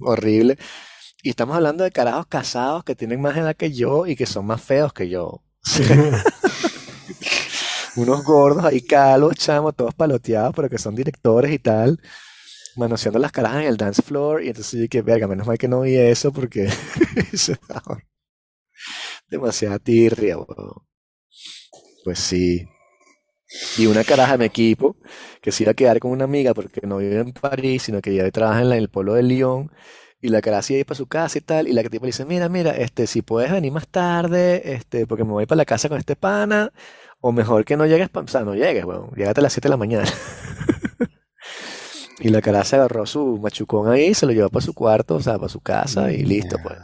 [0.00, 0.58] horrible.
[1.22, 4.46] Y estamos hablando de carajos casados que tienen más edad que yo y que son
[4.46, 5.42] más feos que yo.
[7.96, 12.00] Unos gordos ahí calos, chamos, todos paloteados, pero que son directores y tal,
[12.76, 14.44] manoseando las carajas en el dance floor.
[14.44, 16.68] Y entonces yo dije, verga, menos mal que no vi eso porque
[19.30, 20.82] demasiada tirria, weón.
[22.04, 22.68] Pues sí.
[23.78, 24.96] Y una caraja de mi equipo
[25.40, 28.10] que se iba a quedar con una amiga porque no vive en París, sino que
[28.10, 29.70] ella trabaja en, la- en el pueblo de Lyon.
[30.20, 31.68] Y la caraja se iba a ir para su casa y tal.
[31.68, 35.24] Y la tipo le dice, mira, mira, este, si puedes venir más tarde, este, porque
[35.24, 36.72] me voy para la casa con este pana,
[37.20, 39.10] o mejor que no llegues, o sea, no llegues, weón.
[39.16, 40.08] Llegate a las 7 de la mañana.
[42.20, 45.20] Y la caraja se agarró su machucón ahí, se lo llevó para su cuarto, o
[45.20, 46.78] sea, para su casa y listo, pues.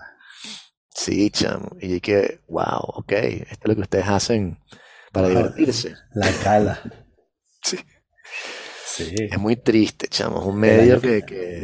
[0.95, 1.71] Sí, chamo.
[1.81, 4.59] Y dije, wow, ok, esto es lo que ustedes hacen
[5.13, 5.95] para divertirse.
[6.15, 6.81] La cala.
[7.63, 7.79] Sí.
[8.85, 9.15] Sí.
[9.31, 10.41] Es muy triste, chamo.
[10.41, 11.63] Es un medio que, que,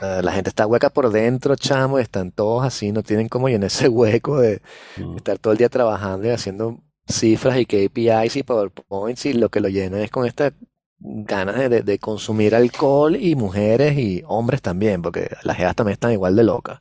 [0.00, 3.66] la gente está hueca por dentro, chamo, y están todos así, no tienen como llenar
[3.66, 4.62] ese hueco de
[4.96, 5.16] Mm.
[5.16, 6.78] estar todo el día trabajando y haciendo
[7.08, 10.52] cifras y KPIs y PowerPoints y lo que lo llena es con estas
[11.00, 15.94] ganas de, de- de consumir alcohol y mujeres y hombres también, porque las jevas también
[15.94, 16.78] están igual de locas.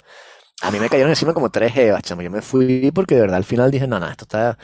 [0.61, 2.21] A mí me cayeron encima como tres jevas, chamo.
[2.23, 4.57] Yo me fui porque de verdad al final dije, no, no, esto está,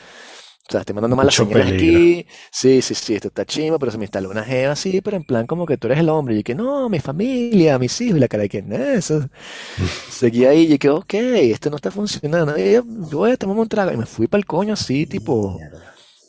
[0.68, 1.74] o sea, estoy mandando malas Mucho señales peligro.
[1.74, 2.26] aquí.
[2.50, 5.24] Sí, sí, sí, esto está chimo, pero se me instaló una jeva así, pero en
[5.24, 6.36] plan como que tú eres el hombre.
[6.38, 9.28] Y que no, mi familia, mis hijos, y la cara de que no, eso.
[10.10, 12.56] Seguí ahí y que, ok, esto no está funcionando.
[12.58, 13.92] Y yo, voy a tomarme un trago.
[13.92, 15.58] Y me fui para el coño así, tipo,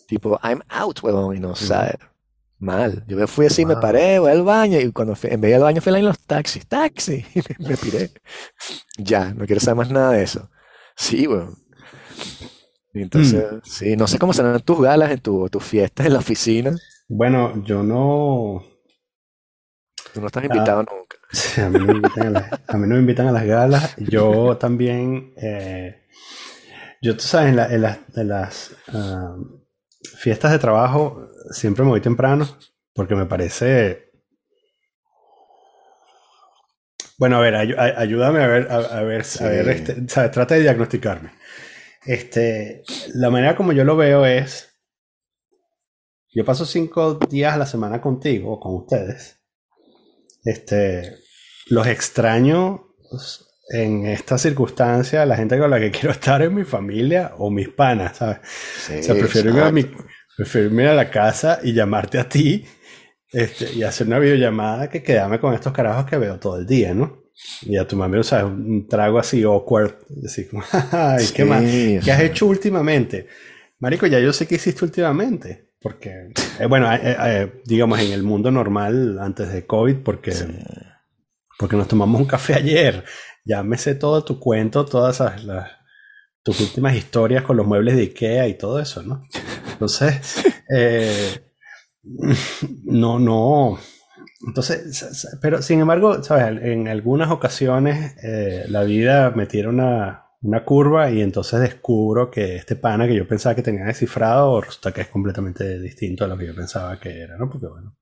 [0.08, 1.96] tipo, I'm out, huevón, y no sabes.
[2.60, 3.04] Mal.
[3.08, 5.56] Yo me fui así, me paré, voy al baño, y cuando fui- en vez de
[5.56, 8.12] al baño fui a los taxis, taxi, y me, me piré.
[8.98, 10.50] Ya, no quiero saber más nada de eso.
[10.96, 11.58] Sí, weón.
[13.02, 16.72] Entonces, sí, no sé cómo serán tus galas en tu, tus fiestas en la oficina.
[17.10, 18.64] Bueno, yo no.
[20.14, 20.86] Tú no estás invitado Ah.
[20.92, 21.18] nunca.
[21.32, 23.44] Sí, a mí no me invitan a las, a mí no me invitan a las
[23.46, 23.96] galas.
[23.98, 25.34] Yo también.
[25.36, 26.04] eh,
[27.02, 29.36] yo, tú sabes, en, la- en las, en las ah,
[30.18, 32.48] fiestas de trabajo siempre me voy temprano
[32.94, 34.12] porque me parece.
[37.18, 39.44] Bueno, a ver, ayúdame a ver, a, a ver, Sí.
[39.44, 40.32] a ver, este, ¿sabes?
[40.32, 41.32] Trata de diagnosticarme.
[42.06, 42.84] Este,
[43.14, 44.70] la manera como yo lo veo es.
[46.34, 49.40] Yo paso cinco días a la semana contigo o con ustedes.
[50.44, 51.16] Este,
[51.68, 55.26] los extraño pues, en esta circunstancia.
[55.26, 58.40] La gente con la que quiero estar es mi familia o mis panas, ¿sabes?
[58.44, 59.86] Sí, O sea, prefiero irme a mi,
[60.36, 62.66] prefiero irme a la casa y llamarte a ti
[63.32, 66.94] este, y hacer una videollamada que quedarme con estos carajos que veo todo el día,
[66.94, 67.25] ¿no?
[67.64, 71.64] Y a tu mami, o sea, un trago así awkward, así como, ay, ¿qué más?
[71.64, 72.26] Sí, ¿Qué has sí.
[72.26, 73.28] hecho últimamente?
[73.80, 75.74] Marico, ya yo sé qué hiciste últimamente.
[75.80, 80.34] Porque, eh, bueno, eh, eh, digamos en el mundo normal antes de COVID, porque,
[81.60, 83.04] porque nos tomamos un café ayer.
[83.44, 85.70] Ya me sé todo tu cuento, todas esas, las,
[86.46, 89.28] tus últimas historias con los muebles de IKEA y todo eso, ¿no?
[89.72, 91.42] Entonces, eh,
[92.84, 93.80] no, no.
[94.46, 96.62] Entonces, pero sin embargo, ¿sabes?
[96.64, 102.56] En algunas ocasiones eh, la vida me tira una, una curva y entonces descubro que
[102.56, 106.38] este pana que yo pensaba que tenía descifrado resulta que es completamente distinto a lo
[106.38, 107.50] que yo pensaba que era, ¿no?
[107.50, 107.96] Porque bueno,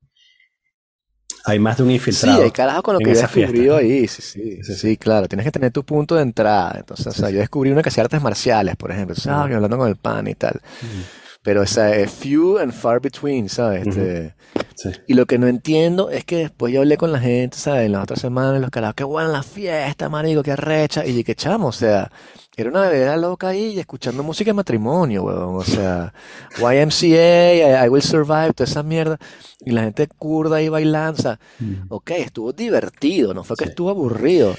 [1.46, 3.80] hay más de un Sí, infiltrado hay carajo con lo que yo descubrido ¿no?
[3.80, 6.76] ahí, sí, sí, Sí, sí, claro, tienes que tener tu punto de entrada.
[6.78, 9.24] Entonces, o sea, yo descubrí una que hacía artes marciales, por ejemplo, Ujú.
[9.24, 9.56] ¿sabes?
[9.56, 10.62] Hablando con el pan y tal.
[10.82, 11.10] Ujú.
[11.44, 13.86] Pero esa es few and far between, ¿sabes?
[13.88, 14.34] Este,
[14.76, 14.90] Sí.
[15.08, 17.86] y lo que no entiendo es que después yo hablé con la gente, ¿sabes?
[17.86, 21.06] En las otras semanas, los carajos, qué buena la fiesta, marico, qué recha.
[21.06, 22.10] Y que chamo, o sea,
[22.56, 25.56] era una bebida loca ahí y escuchando música de matrimonio, weón.
[25.58, 26.14] O sea,
[26.60, 29.18] YMCA, I, I Will Survive, toda esa mierda.
[29.66, 31.96] Y la gente kurda ahí bailando, o sea, Ujú.
[31.96, 33.70] ok, estuvo divertido, no fue que Sí.
[33.72, 34.56] estuvo aburrido.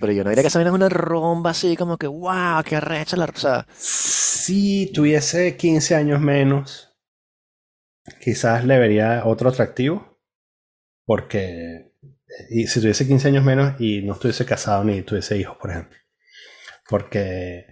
[0.00, 3.16] Pero yo no diría que esa es una romba así como que, wow, qué recha
[3.16, 3.24] la...
[3.24, 6.96] O sea, Si tuviese 15 años menos,
[8.20, 10.20] quizás le vería otro atractivo.
[11.04, 11.86] Porque
[12.50, 15.98] y si tuviese 15 años menos y no estuviese casado ni tuviese hijos, por ejemplo.
[16.88, 17.66] Porque,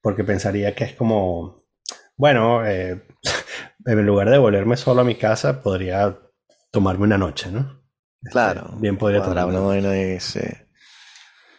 [0.00, 1.64] porque pensaría que es como,
[2.16, 3.06] bueno, eh,
[3.86, 6.18] en lugar de volverme solo a mi casa, podría
[6.70, 7.82] tomarme una noche, ¿no?
[8.22, 10.20] Este, claro, bien podría tomarme una noche.
[10.20, 10.40] sí.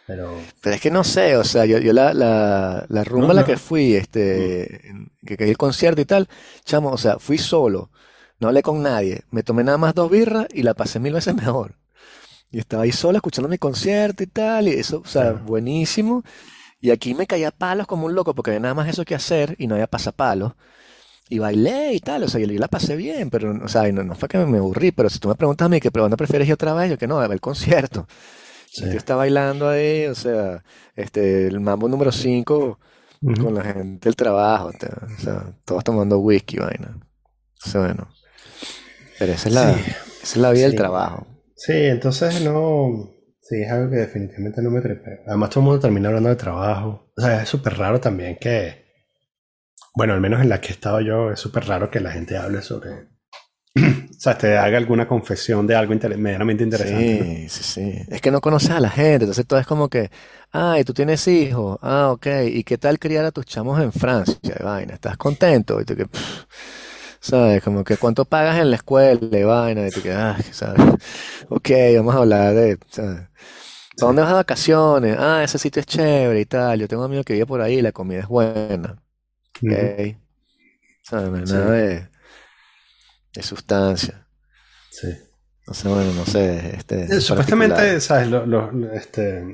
[0.06, 3.32] Pero, Pero es que no sé, o sea, yo, yo la, la, la rumba No,
[3.32, 6.28] a la que fui, este, en- que caí el concierto y tal,
[6.64, 7.90] chamo, o sea, fui solo,
[8.40, 11.34] no hablé con nadie, me tomé nada más dos birras y la pasé mil veces
[11.36, 11.76] mejor.
[12.50, 16.24] Y estaba ahí solo escuchando mi concierto y tal, y eso, o sea, buenísimo.
[16.80, 19.56] Y aquí me caía palos como un loco porque había nada más eso que hacer
[19.58, 20.54] y no había pasapalos.
[21.28, 24.28] y bailé y tal, o sea, yo la pasé bien, pero, o sea, no fue
[24.28, 26.54] que me aburrí, pero si tú me preguntas a mí que pero dónde prefieres ir
[26.54, 28.06] otra vez, yo que no, a ver el concierto.
[28.76, 28.84] Sí.
[28.86, 30.62] Y tú estás bailando ahí, o sea,
[30.94, 32.78] este, el mambo número 5
[33.22, 33.44] Ujú.
[33.44, 36.98] con la gente del trabajo, te- o sea, todos tomando whisky, vaina.
[37.64, 38.08] O sea, bueno.
[39.18, 39.80] Pero esa es la, Sí.
[39.80, 41.26] esa es la vida del trabajo.
[41.56, 43.10] Sí, entonces no.
[43.40, 45.20] Sí, es algo que definitivamente no me trepea.
[45.26, 47.12] Además, todo el mundo termina hablando de trabajo.
[47.16, 48.84] O sea, es súper raro también que.
[49.94, 52.36] Bueno, al menos en la que he estado yo, es súper raro que la gente
[52.36, 53.08] hable sobre.
[53.76, 57.28] O sea, te haga alguna confesión de algo inter- medianamente interesante.
[57.28, 58.02] Sí, sí, sí.
[58.08, 60.10] Es que no conoces a la gente, entonces todo es como que,
[60.52, 64.38] ay, tú tienes hijos, ah, ok, ¿y qué tal criar a tus chamos en Francia?
[64.60, 65.80] Y vaina, ¿estás contento?
[65.80, 66.44] Y tú que, pff,
[67.20, 67.62] ¿sabes?
[67.62, 70.82] Como que cuánto pagas en la escuela y vaina, y tú que, ah, ¿sabes?
[71.50, 73.22] Ok, vamos a hablar de, ¿sabes?
[73.98, 75.16] ¿Para dónde vas de vacaciones?
[75.18, 76.80] Ah, ese sitio es chévere y tal.
[76.80, 78.96] Yo tengo un amigo que vive por ahí y la comida es buena.
[79.56, 79.72] Ok.
[81.02, 81.44] ¿Sabes?
[81.44, 81.56] Sí.
[81.56, 82.08] nada de,
[83.36, 84.26] de sustancia.
[84.90, 85.08] Sí.
[85.66, 88.00] No sé, bueno, no sé, este, Eh, Supuestamente.
[88.00, 88.28] ¿sabes?
[88.28, 89.44] Lo- lo- lo- este,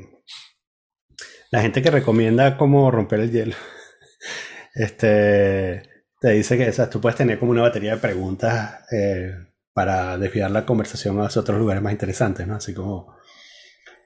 [1.51, 3.57] la gente que recomienda cómo romper el hielo,
[4.75, 5.83] este,
[6.21, 6.91] te dice que ¿sabes?
[6.91, 9.33] tú puedes tener como una batería de preguntas eh,
[9.73, 12.57] para desviar la conversación hacia otros lugares más interesantes, ¿no?
[12.57, 13.17] Así como,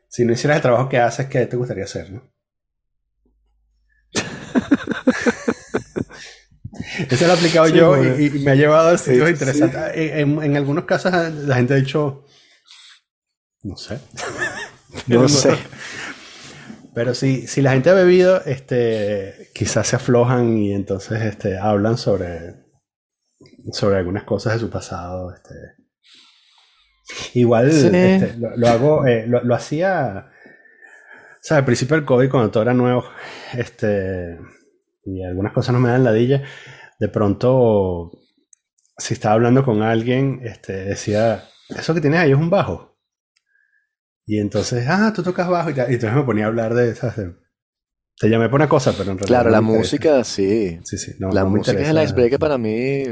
[0.08, 2.32] si no hicieras el trabajo que haces, ¿qué te gustaría hacer, no?
[7.10, 8.18] Eso lo he aplicado Sí, yo bueno.
[8.18, 9.80] y, y me ha llevado a sitios Sí, interesantes.
[9.94, 12.24] En, en- en algunos casos la gente ha dicho,
[13.62, 13.98] no sé.
[15.08, 15.54] No sé.
[16.94, 21.98] Pero si, si la gente ha bebido, este, quizás se aflojan y entonces este, hablan
[21.98, 22.54] sobre,
[23.72, 25.34] sobre algunas cosas de su pasado.
[25.34, 25.54] Este.
[27.34, 27.86] Igual Sí.
[27.92, 32.50] este, lo, lo hago, eh, lo, lo hacía, o sea, al principio del COVID, cuando
[32.50, 33.04] todo era nuevo,
[33.52, 34.38] este,
[35.04, 36.42] y algunas cosas no me dan ladilla,
[36.98, 38.10] de pronto,
[38.98, 42.96] si estaba hablando con alguien, este, decía, eso que tienes ahí es un bajo.
[44.24, 45.90] Y entonces, ah, tú tocas bajo y, tal.
[45.90, 47.16] Y entonces me ponía a hablar de esas.
[47.16, 47.34] de-
[48.18, 49.26] Te llamé por una cosa, pero en realidad.
[49.28, 50.80] Claro, no la música, sí.
[50.84, 53.04] Sí, sí, no, La no música es el icebreaker para mí.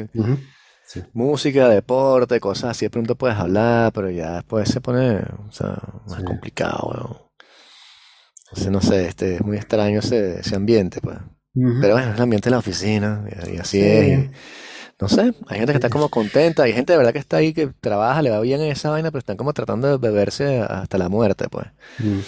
[0.87, 1.03] Sí.
[1.13, 2.87] Música, deporte, cosas así.
[2.87, 5.19] De pronto puedes hablar, pero ya después se pone,
[5.49, 6.25] o sea, más Sí.
[6.25, 7.19] complicado, weón.
[8.47, 11.17] Entonces, no sé, este, es muy extraño ese, ese ambiente, pues.
[11.55, 13.87] Pero bueno, es el ambiente de la oficina, y, y así Sí.
[13.87, 14.19] es.
[14.25, 14.31] y
[15.01, 17.53] no sé, hay gente que está como contenta, hay gente de verdad que está ahí
[17.53, 20.99] que trabaja, le va bien en esa vaina, pero están como tratando de beberse hasta
[20.99, 21.67] la muerte, pues.
[21.99, 22.21] Mm.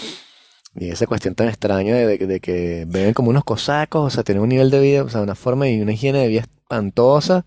[0.79, 4.24] Y esa cuestión tan extraña de, de- de que beben como unos cosacos, o sea,
[4.24, 7.47] tienen un nivel de vida, o sea, una forma y una higiene de vida espantosa,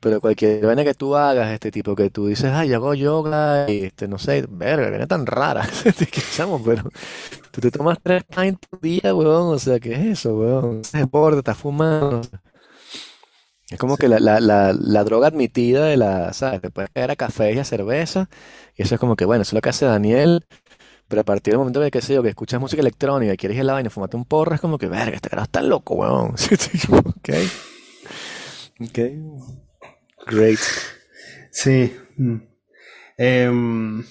[0.00, 3.70] pero cualquier vaina que tú hagas, este tipo que tú dices, ay, yo hago yoga,
[3.70, 5.66] y este, no sé, verga, viene tan rara,
[6.12, 6.84] que chamo, pero
[7.52, 10.80] tú te tomas tres pints por día, weón, o sea, ¿qué es eso, weón?
[10.82, 12.22] Es deporte, estás fumando.
[13.70, 16.60] Es como que la, la, la, la droga admitida de la, ¿sabes?
[16.62, 18.28] Te puedes caer a café y a cerveza,
[18.76, 20.46] y eso es como que, bueno, eso es lo que hace Daniel.
[21.08, 23.56] Pero a partir del momento de que sé yo, que escuchas música electrónica y quieres
[23.56, 25.62] ir a la vaina y fumarte un porro, es como que, verga, este carajo está
[25.62, 26.34] loco, weón.
[27.18, 27.30] Ok.
[28.80, 28.98] Ok.
[30.28, 30.58] Great.
[31.50, 31.96] Sí.
[32.16, 32.36] mm.
[33.16, 34.04] Em,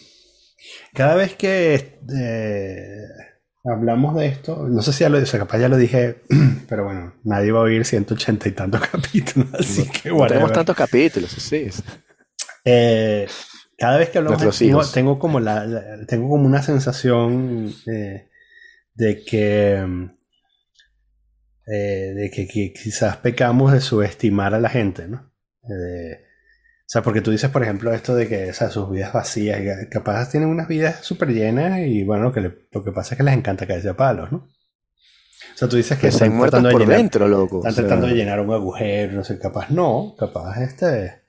[0.94, 3.04] cada vez que eh,
[3.64, 6.24] hablamos de esto, no sé si ya lo, o sea, capaz ya lo dije,
[6.68, 10.76] pero bueno, nadie va a oír 180 y tantos capítulos, así que No tenemos tantos
[10.76, 11.70] capítulos, sí.
[12.66, 13.28] Eh,
[13.78, 18.28] cada vez que hablamos tengo, tengo como la, la- tengo como una sensación eh,
[18.94, 19.86] de que
[21.68, 25.32] eh, de que, que quizás pecamos de subestimar a la gente, ¿no?
[25.68, 26.26] De-
[26.88, 29.60] o sea, porque tú dices, por ejemplo, esto de que o sea, sus vidas vacías,
[29.92, 33.18] capaz tienen unas vidas súper llenas y bueno, lo que, le- lo que pasa es
[33.18, 34.38] que les encanta caerse a palos, ¿no?
[34.38, 37.58] O sea, tú dices que están tratando de por llenar, dentro, loco.
[37.58, 41.24] están O sea, tratando de llenar un agujero, no sé, capaz no, capaz este...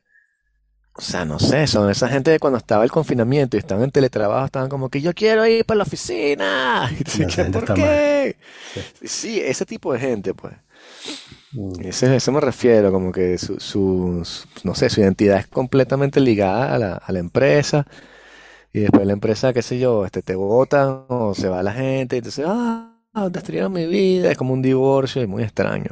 [0.94, 3.90] O sea, no sé, son esa gente de cuando estaba el confinamiento y estaban en
[3.92, 6.90] teletrabajo, estaban como que yo quiero ir para la oficina.
[7.18, 8.36] Y No, ¿por qué?
[8.74, 8.80] Sí.
[9.06, 10.54] Sí, ese tipo de gente, pues.
[11.52, 14.22] Mm, Ese, eso me refiero, como que su, su-
[14.64, 17.86] no sé, su identidad es completamente ligada a la, a la empresa.
[18.72, 22.16] Y después la empresa, qué sé yo, este, te votan o se va la gente.
[22.16, 22.94] Y entonces, ah,
[23.32, 24.32] destruyeron mi vida.
[24.32, 25.90] Es como un divorcio y muy extraño.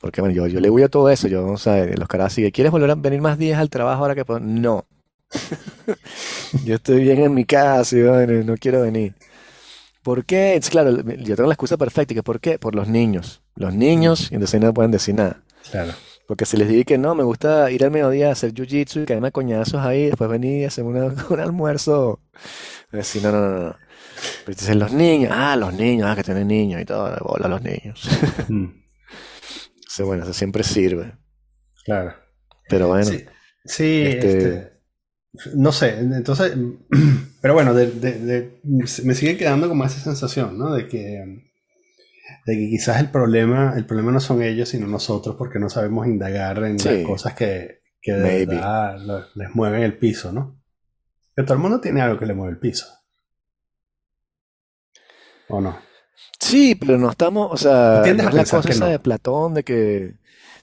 [0.00, 1.28] Porque bueno, yo, yo le voy a todo eso.
[1.28, 4.14] Yo, o sea, los caras que quieres volver a venir más días al trabajo ahora
[4.14, 4.40] que puedo.
[4.40, 4.86] No.
[6.64, 9.14] Yo estoy bien en mi casa y bueno, no quiero venir.
[10.08, 10.56] ¿Por qué?
[10.56, 12.14] Es claro, yo tengo la excusa perfecta.
[12.14, 12.58] que ¿Por qué?
[12.58, 13.42] Por los niños.
[13.56, 15.42] Los niños, y entonces no pueden decir nada.
[15.70, 15.92] claro.
[16.26, 19.04] Porque si les digo que no, me gusta ir al mediodía a hacer jiu-jitsu y
[19.04, 22.20] caerme a coñazos ahí, después venir y hacer una- un almuerzo.
[22.90, 23.76] Decir, no, no, no, no.
[24.44, 27.60] Pero entonces los niños, ah, los niños, ah, que tienen niños y todo, bola los
[27.62, 28.08] niños.
[28.48, 28.64] Mm.
[29.76, 31.12] Entonces, bueno, eso siempre sirve.
[31.84, 32.14] Claro.
[32.70, 33.24] Pero bueno, Sí,
[33.66, 34.72] sí, Este- este,
[35.54, 36.56] no sé, entonces,
[37.42, 40.72] pero bueno, de- de- de- me sigue quedando como esa sensación, ¿no?
[40.74, 41.44] De que,
[42.46, 46.06] de que quizás el problema, el problema no son ellos, sino nosotros, porque no sabemos
[46.06, 46.88] indagar en Sí.
[46.88, 48.54] las cosas que, que de Maybe.
[48.56, 50.60] verdad lo- les mueven el piso, ¿no?
[51.36, 52.86] Que todo el mundo tiene algo que le mueve el piso.
[55.48, 55.78] ¿O no?
[56.40, 58.90] Sí, pero no estamos, o sea, no es la cosa que esa no.
[58.90, 60.14] de Platón de que,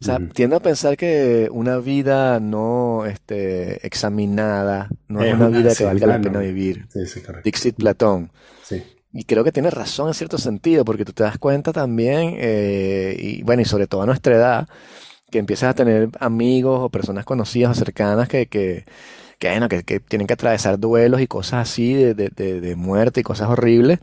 [0.01, 5.47] o sea, tiendo a pensar que una vida no, este, examinada, no es Es una
[5.47, 6.85] una- vida que valga la pena vivir.
[6.91, 7.41] Sí, sí, correcto.
[7.45, 8.31] Dixit Platón.
[8.63, 8.83] Sí.
[9.13, 13.15] Y creo que tiene razón en cierto sentido, porque tú te das cuenta también, eh,
[13.17, 14.67] y bueno, y sobre todo a nuestra edad,
[15.31, 18.85] que empiezas a tener amigos o personas conocidas o cercanas que, que,
[19.39, 22.75] que, bueno, que, que tienen que atravesar duelos y cosas así de, de, de, de
[22.75, 23.99] muerte y cosas horribles.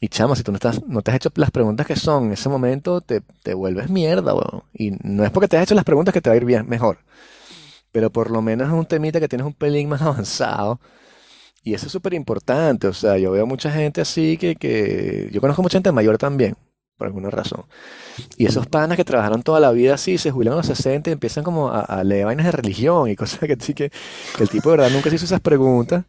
[0.00, 2.32] Y chamo, si tú no estás, no te has hecho las preguntas que son en
[2.32, 4.62] ese momento, te, te vuelves mierda, weón.
[4.72, 6.68] Y no es porque te has hecho las preguntas que te va a ir bien,
[6.68, 6.98] mejor.
[7.92, 10.80] Pero por lo menos es un temita que tienes un pelín más avanzado.
[11.64, 12.88] Y eso es súper importante.
[12.88, 15.28] O sea, yo veo mucha gente así que, que...
[15.32, 16.56] Yo conozco mucha gente mayor también,
[16.96, 17.64] por alguna razón.
[18.36, 21.12] Y esos panas que trabajaron toda la vida así, se jubilan a los 60 y
[21.14, 23.90] empiezan como a, a leer vainas de religión y cosas que sí que,
[24.36, 26.04] que el tipo de verdad nunca se hizo esas preguntas.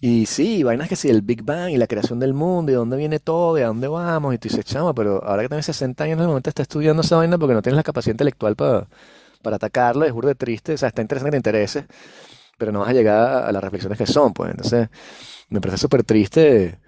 [0.00, 2.78] Y sí, vainas que sí, el Big Bang y la creación del mundo y de
[2.78, 4.34] dónde viene todo y a dónde vamos.
[4.34, 7.02] Y tú dices, chama, pero ahora que tienes 60 años en el momento estás estudiando
[7.02, 8.86] esa vaina porque no tienes la capacidad intelectual para,
[9.42, 10.04] para atacarlo.
[10.04, 10.74] Es burda de triste.
[10.74, 11.86] O sea, está interesante que te interese,
[12.58, 14.50] pero no vas a llegar a las reflexiones que son, pues.
[14.50, 14.88] Entonces,
[15.50, 16.80] me parece súper triste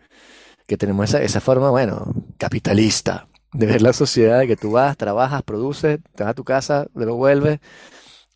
[0.66, 4.96] que tenemos esa, esa forma, bueno, capitalista de ver la sociedad, de que tú vas,
[4.96, 7.60] trabajas, produces, te vas a tu casa, luego vuelves.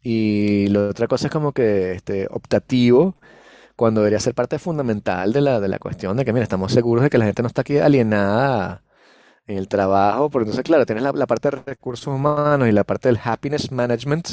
[0.03, 3.17] Y la otra cosa es como que este, optativo,
[3.81, 7.03] cuando debería ser parte fundamental de la, de la cuestión de que, mira, estamos seguros
[7.03, 8.83] de que la gente no está aquí alienada
[9.47, 12.85] en el trabajo, porque entonces, claro, tienes la, la parte de recursos humanos y la
[12.85, 14.33] parte del happiness management,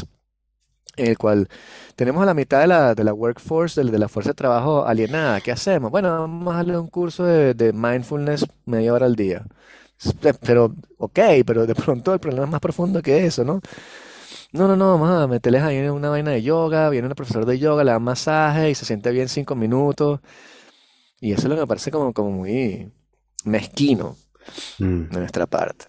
[0.97, 1.47] en el cual
[1.95, 4.85] tenemos a la mitad de la, de la workforce, de, de la fuerza de trabajo
[4.85, 5.39] alienada.
[5.39, 5.91] ¿Qué hacemos?
[5.91, 9.45] Bueno, vamos a darle un curso de, de mindfulness media hora al día.
[10.45, 13.61] Pero, ok, pero de pronto el problema es más profundo que eso, ¿no?
[14.53, 17.59] No, no, no, vamos a meterles ahí una vaina de yoga, viene un profesor de
[17.59, 20.19] yoga, le da masaje y se siente bien cinco minutos.
[21.19, 22.91] Y eso es lo que me parece como, como muy
[23.45, 24.15] mezquino
[24.79, 25.87] Mm, de nuestra parte.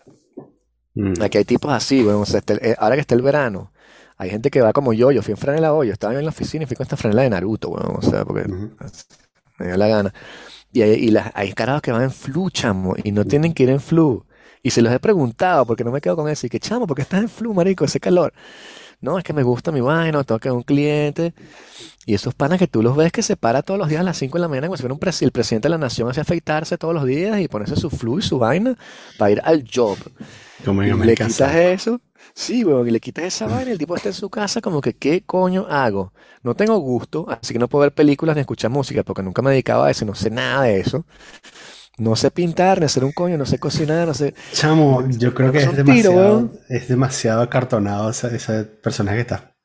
[0.97, 1.23] mm.
[1.23, 3.73] Aquí hay tipos así, bueno, o sea, este- eh, ahora que está el verano,
[4.17, 6.31] hay gente que va como yo, yo fui en franela hoy, yo estaba en la
[6.31, 8.71] oficina y fui con esta franela de Naruto, bueno, o sea, porque Ujú.
[9.59, 10.15] me dio la gana.
[10.73, 13.65] Y hay, y las, hay carajos que van en flu, chamo, y no tienen que
[13.65, 14.27] ir en flu.
[14.63, 16.47] Y se los he preguntado, porque no me quedo con eso.
[16.47, 17.85] Y que, chamo, ¿por qué estás en flu, marico?
[17.85, 18.33] Ese calor.
[19.01, 21.33] No, es que me gusta mi vaina, tengo que un cliente.
[22.05, 24.19] Y esos panas que tú los ves que se para todos los días a las
[24.19, 26.79] 5 de la mañana, como si fuera un el presidente de la nación, hace afeitarse
[26.79, 28.77] todos los días y ponerse su flu y su vaina
[29.17, 29.99] para ir al job.
[30.65, 32.01] Como Y le quitas eso,
[32.35, 34.81] sí, weón, y le quitas esa vaina, y el tipo está en su casa como
[34.81, 36.13] que, ¿qué coño hago?
[36.43, 39.51] No tengo gusto, así que no puedo ver películas ni escuchar música, porque nunca me
[39.51, 41.05] dedicaba a eso, y no sé nada de eso.
[41.99, 44.35] No sé pintar, ni hacer un coño, no sé cocinar, no sé.
[44.53, 49.57] Chamo, yo creo que Es tiro, demasiado, es demasiado acartonado ese, ese personaje que está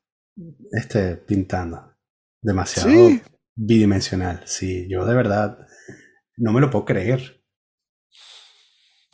[0.71, 1.93] este, pintando.
[2.41, 3.21] Demasiado Sí.
[3.55, 4.41] bidimensional.
[4.45, 5.59] Sí, yo de verdad
[6.37, 7.43] no me lo puedo creer.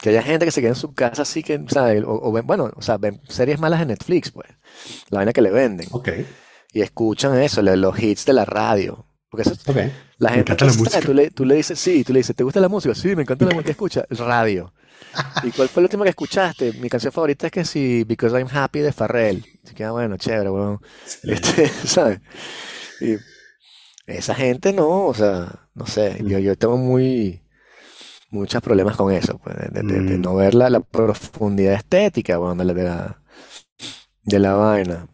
[0.01, 2.31] Que haya gente que se queda en su casa así que, o sea, o, o
[2.31, 4.47] ven, bueno, o sea, ven series malas en Netflix, pues,
[5.09, 6.09] la vaina que le venden, Ok,
[6.71, 9.05] y escuchan eso, los hits de la radio.
[9.29, 9.77] Porque eso, ok.
[10.17, 10.99] La gente la música.
[11.01, 12.95] Tú le, tú le dices, sí, tú le dices, ¿te gusta la música?
[12.95, 14.05] Sí, me encanta la música.
[14.09, 14.73] El radio.
[15.43, 16.73] ¿Y cuál fue la última que escuchaste?
[16.73, 19.45] Mi canción favorita es que sí, Because I'm Happy de Farrell.
[19.63, 20.79] Así que, ah, bueno, chévere, weón.
[21.23, 22.19] Este, ¿sabes?
[23.01, 23.15] Y
[24.07, 27.43] esa gente no, o sea, no sé, yo, yo tengo muy,
[28.31, 30.21] muchos problemas con eso, pues, de, de- de Mm.
[30.21, 33.21] no ver la, la profundidad estética, la, de la,
[34.23, 35.07] de la vaina.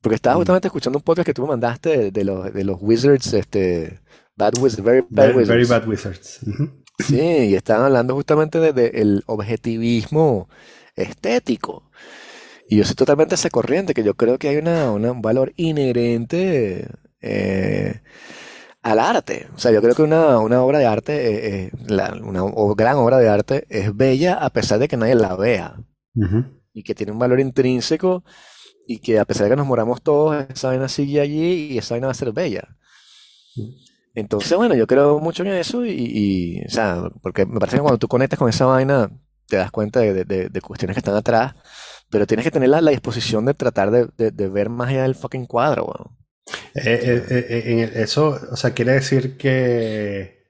[0.00, 0.38] Porque estaba Mm.
[0.38, 4.00] justamente escuchando un podcast que tú me mandaste de, de los, de los Wizards, este,
[4.36, 5.68] Bad Wizards, Very Bad Very, very Wizards.
[5.68, 6.40] bad wizards.
[6.46, 6.70] Ujú.
[6.98, 10.48] Sí, y estaban hablando justamente de, de el objetivismo
[10.96, 11.90] estético.
[12.68, 15.52] Y yo soy totalmente esa corriente, que yo creo que hay una, una- un valor
[15.56, 16.88] inherente
[17.20, 18.00] eh,
[18.82, 19.48] al arte.
[19.54, 22.74] O sea, yo creo que una, una obra de arte, eh, eh, la- una o-
[22.74, 25.76] gran obra de arte, es bella a pesar de que nadie la vea.
[26.72, 28.24] Y que tiene un valor intrínseco
[28.94, 31.94] y que a pesar de que nos moramos todos, esa vaina sigue allí y esa
[31.94, 32.76] vaina va a ser bella.
[34.14, 37.82] Entonces, bueno, yo creo mucho en eso y, y, o sea, porque me parece que
[37.82, 39.08] cuando tú conectas con esa vaina,
[39.46, 41.54] te das cuenta de, de- de cuestiones que están atrás,
[42.10, 45.14] pero tienes que tener la, la disposición de tratar de, de- ver más allá del
[45.14, 46.16] fucking cuadro, weón.
[46.74, 50.40] Eh, eh, eh, eh, en el- eso, o sea, quiere decir que,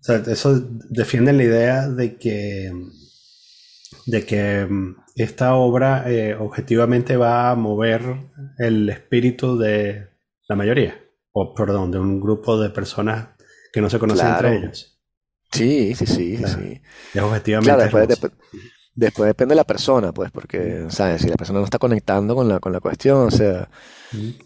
[0.00, 2.72] o sea, eso defiende la idea de que,
[4.06, 8.02] de que mm, esta obra eh, objetivamente va a mover
[8.58, 10.08] el espíritu de
[10.48, 10.98] la mayoría,
[11.32, 13.28] o perdón, de un grupo de personas
[13.72, 14.48] que no se conocen Claro.
[14.48, 14.98] entre ellos.
[15.52, 16.58] Sí, sí, sí, Claro.
[16.60, 16.82] sí.
[17.14, 18.06] Es objetivamente Claro,
[18.94, 21.22] después, depende de la persona, pues, porque, ¿sabes?
[21.22, 23.68] Si la persona no está conectando con la, con la cuestión, o sea,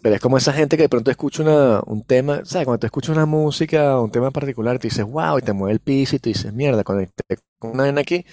[0.02, 2.64] pero es como esa gente que de pronto escucha una, un tema, ¿sabes?
[2.66, 5.80] Cuando tú escuchas una música un tema particular, tú dices, wow, y te mueve el
[5.80, 8.24] piso y tú dices, mierda, conecté con una aquí,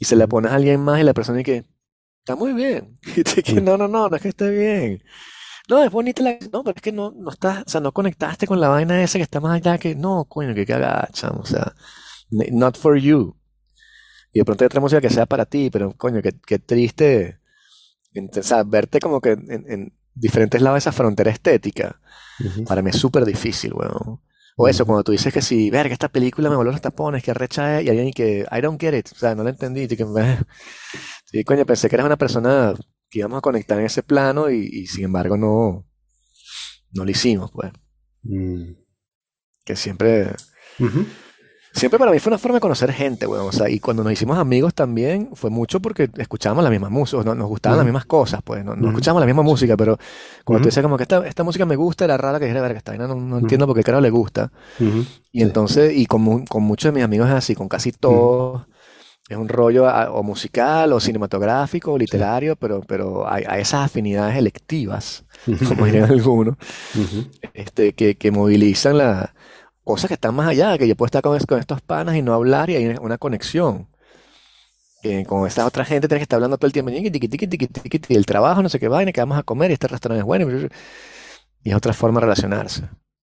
[0.00, 1.66] y se la pones a alguien más y la persona dice,
[2.20, 2.98] está muy bien.
[3.16, 5.04] Y te dice, no, no, no, no es que esté bien.
[5.68, 6.38] No, es bonita la...
[6.52, 9.18] No, pero es que no, no estás, o sea, no conectaste con la vaina esa
[9.18, 9.94] que está más allá que...
[9.94, 11.74] No, coño, que cagada, chamo, o sea,
[12.30, 13.36] not for you.
[14.32, 17.40] Y de pronto hay otra música que sea para ti, pero coño, qué, qué triste,
[18.16, 22.00] o sea, verte como que en, en diferentes lados de esa frontera estética,
[22.66, 24.20] para mí es súper difícil, weón.
[24.62, 24.88] O eso, Ujú.
[24.88, 27.86] cuando tú dices que si, verga, esta película me voló los tapones, que arrecha es,
[27.86, 30.38] y alguien que, I don't get it, o sea, no la entendí, y que, "Eh".
[31.24, 32.74] sí, coño, pensé que eras una persona
[33.08, 35.86] que íbamos a conectar en ese plano y, y sin embargo no,
[36.92, 37.72] no lo hicimos, pues,
[38.22, 38.72] Mm.
[39.64, 40.26] que siempre.
[41.72, 43.46] Siempre para mí fue una forma de conocer gente, weón.
[43.48, 47.22] O sea, y cuando nos hicimos amigos también fue mucho porque escuchábamos la misma música,
[47.22, 48.64] no- nos gustaban las mismas cosas, pues.
[48.64, 48.88] No, no Ujú.
[48.88, 49.96] escuchábamos la misma música, pero
[50.44, 52.78] cuando tú decías como que esta, esta música me gusta, era rara que dijera, verga,
[52.78, 54.50] esta vaina no, no entiendo por qué carajo le gusta.
[55.32, 58.66] Y entonces, y con, con muchos de mis amigos es así, con casi todos,
[59.28, 63.84] es un rollo a- o musical, o cinematográfico, o literario, pero, pero hay, hay esas
[63.86, 65.24] afinidades electivas,
[65.68, 66.56] como dirían algunos,
[67.54, 69.34] este, que, que movilizan la,
[69.94, 72.22] cosas que están más allá, que yo puedo estar con, es- con estos panas y
[72.22, 73.88] no hablar y hay una conexión.
[75.26, 78.26] Con esta otra gente tienes que estar hablando todo el tiempo, tiqui, tiqui, tiqui, el
[78.26, 80.68] trabajo, no sé qué vaina, que vamos a comer y este restaurante es bueno.
[81.62, 82.82] Y es otra forma de relacionarse,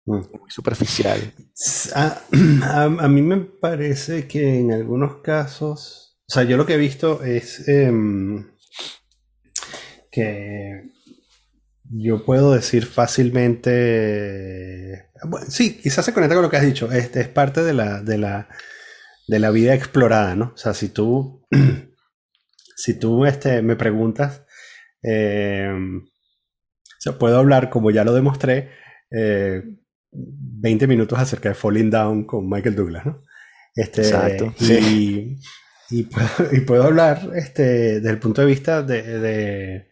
[0.06, 0.14] Mm.
[0.40, 1.34] muy superficial.
[1.94, 2.22] A,
[2.64, 6.78] a- a mí me parece que en algunos casos, o sea, yo lo que he
[6.78, 8.46] visto es em,
[10.12, 10.84] que
[11.90, 17.22] yo puedo decir fácilmente, bueno, sí, quizás se conecta con lo que has dicho, este
[17.22, 18.50] es parte de la, de la,
[19.28, 20.52] de la vida explorada, ¿no?
[20.54, 21.46] O sea, si tú,
[22.76, 24.44] si tú este, me preguntas,
[25.04, 25.08] o
[27.00, 28.72] sea, puedo hablar, como ya lo demostré,
[29.12, 29.64] eh,
[30.12, 33.24] 20 minutos acerca de Falling Down con Michael Douglas, ¿no?
[33.76, 35.40] Este, Exacto, y, sí.
[35.92, 39.88] y puedo, y puedo hablar este, desde el punto de vista de-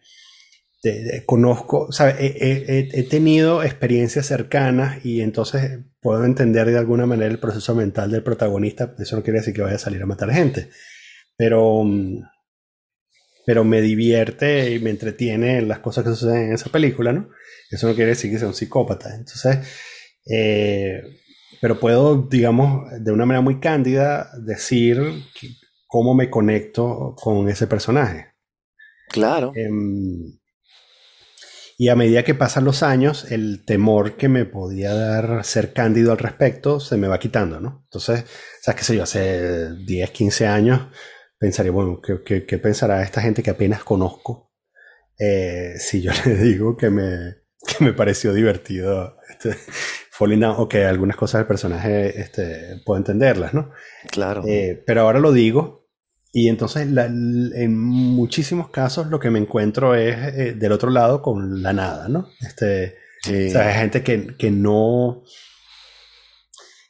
[1.26, 7.06] conozco, o sea, he, he- he- tenido experiencias cercanas y entonces puedo entender de alguna
[7.06, 8.94] manera el proceso mental del protagonista.
[8.98, 10.68] Eso no quiere decir que vaya a salir a matar gente,
[11.36, 12.22] pero, mm,
[13.46, 17.28] pero me divierte y me entretiene las cosas que suceden en esa película, ¿no?
[17.70, 19.14] Eso no quiere decir que sea un psicópata.
[19.14, 19.58] Entonces,
[20.28, 21.00] eh,
[21.60, 24.98] pero puedo, digamos, de una manera muy cándida decir
[25.38, 25.50] que-
[25.86, 28.26] cómo me conecto con ese personaje.
[29.08, 30.32] Claro, Em,
[31.78, 36.12] y a medida que pasan los años, el temor que me podía dar ser cándido
[36.12, 37.82] al respecto se me va quitando, ¿no?
[37.84, 38.24] Entonces,
[38.62, 39.02] ¿sabes qué sé yo?
[39.02, 40.80] Hace 10, 15 años
[41.38, 44.52] pensaría, bueno, ¿qué, qué- qué pensará esta gente que apenas conozco
[45.18, 47.34] eh, si yo le digo que me,
[47.66, 49.56] que me pareció divertido este,
[50.10, 53.70] Falling Down o que algunas cosas del personaje este, puedo entenderlas, ¿no?
[54.10, 54.42] claro.
[54.46, 55.85] Eh, pero ahora lo digo
[56.32, 61.22] y entonces la- en muchísimos casos lo que me encuentro es eh, del otro lado
[61.22, 62.28] con la nada, ¿no?
[62.40, 63.48] Este, Sí.
[63.48, 65.22] o sea, hay gente que, que no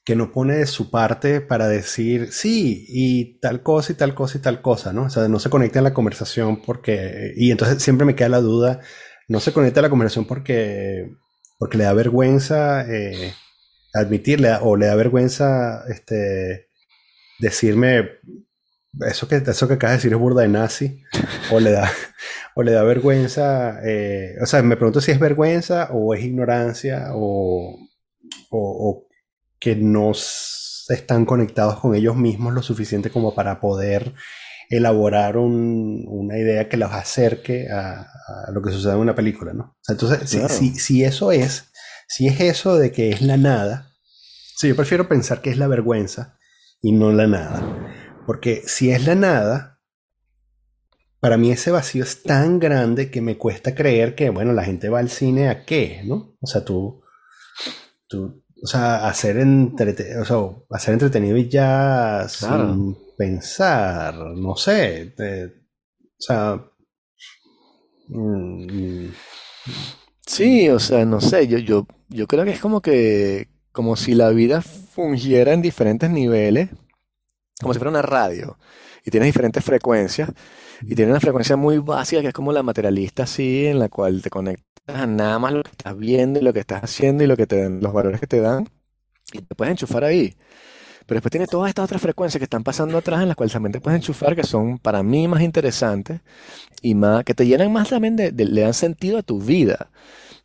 [0.04, 4.38] que no pone de su parte para decir sí y tal cosa y tal cosa
[4.38, 5.04] y tal cosa, ¿no?
[5.04, 8.40] O sea, no se conecta en la conversación porque y entonces siempre me queda la
[8.40, 8.80] duda,
[9.28, 11.10] no se conecta a la conversación porque
[11.58, 13.32] porque le da vergüenza eh,
[13.94, 16.68] admitirle o le da vergüenza este
[17.40, 18.10] decirme
[19.08, 21.02] eso que eso que acabas de decir es burda de nazi
[21.52, 21.90] o le da
[22.54, 27.08] o le da vergüenza eh, o sea me pregunto si es vergüenza o es ignorancia
[27.14, 27.76] o,
[28.50, 29.06] o- o
[29.58, 34.14] que no están conectados con ellos mismos lo suficiente como para poder
[34.70, 38.00] elaborar un- una idea que los acerque a,
[38.46, 39.64] a lo que sucede en una película, ¿no?
[39.64, 41.70] O sea, entonces, si, si- si eso es,
[42.08, 43.90] si es eso de que es la nada,
[44.56, 46.36] sí, yo prefiero pensar que es la vergüenza
[46.82, 47.62] y no la nada.
[48.26, 49.80] Porque si es la nada,
[51.20, 54.88] para mí ese vacío es tan grande que me cuesta creer que, bueno, la gente
[54.88, 56.36] va al cine a qué, ¿no?
[56.40, 57.02] O sea, tú,
[58.08, 60.36] tú o sea, hacer, entrete- o sea,
[60.70, 62.72] hacer entretenido y ya Claro.
[62.74, 66.64] sin pensar, no sé, te- o sea,
[68.08, 69.06] mm,
[70.26, 74.14] Sí, o sea, no sé, yo, yo, yo creo que es como que, como si
[74.14, 76.70] la vida fungiera en diferentes niveles
[77.60, 78.58] como si fuera una radio.
[79.04, 80.30] Y tienes diferentes frecuencias.
[80.82, 84.20] Y tiene una frecuencia muy básica que es como la materialista, así, en la cual
[84.20, 87.26] te conectas a nada más lo que estás viendo y lo que estás haciendo y
[87.26, 88.68] lo que te dan, los valores que te dan.
[89.32, 90.36] Y te puedes enchufar ahí.
[91.06, 93.72] Pero después tiene todas estas otras frecuencias que están pasando atrás en las cuales también
[93.72, 96.20] te puedes enchufar, que son para mí más interesantes
[96.82, 99.90] y más, que te llenan más también de, le dan sentido a tu vida.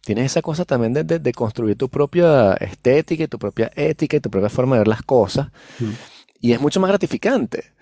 [0.02, 4.32] Tienes esa cosa también de construir tu propia estética y tu propia ética y tu
[4.32, 5.50] propia forma de ver las cosas.
[5.80, 5.90] Mm.
[6.42, 7.74] Y es mucho más gratificante.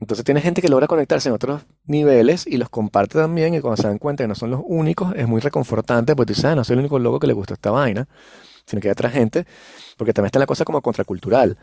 [0.00, 3.76] Entonces tiene gente que logra conectarse en otros niveles y los comparte también y cuando
[3.80, 6.54] se dan cuenta que no son los únicos, es muy reconfortante porque tú dices, "Ah,
[6.56, 8.08] no soy el único loco que le gustó esta vaina,
[8.66, 9.46] sino que hay otra gente,
[9.96, 11.58] porque también está la cosa como contracultural.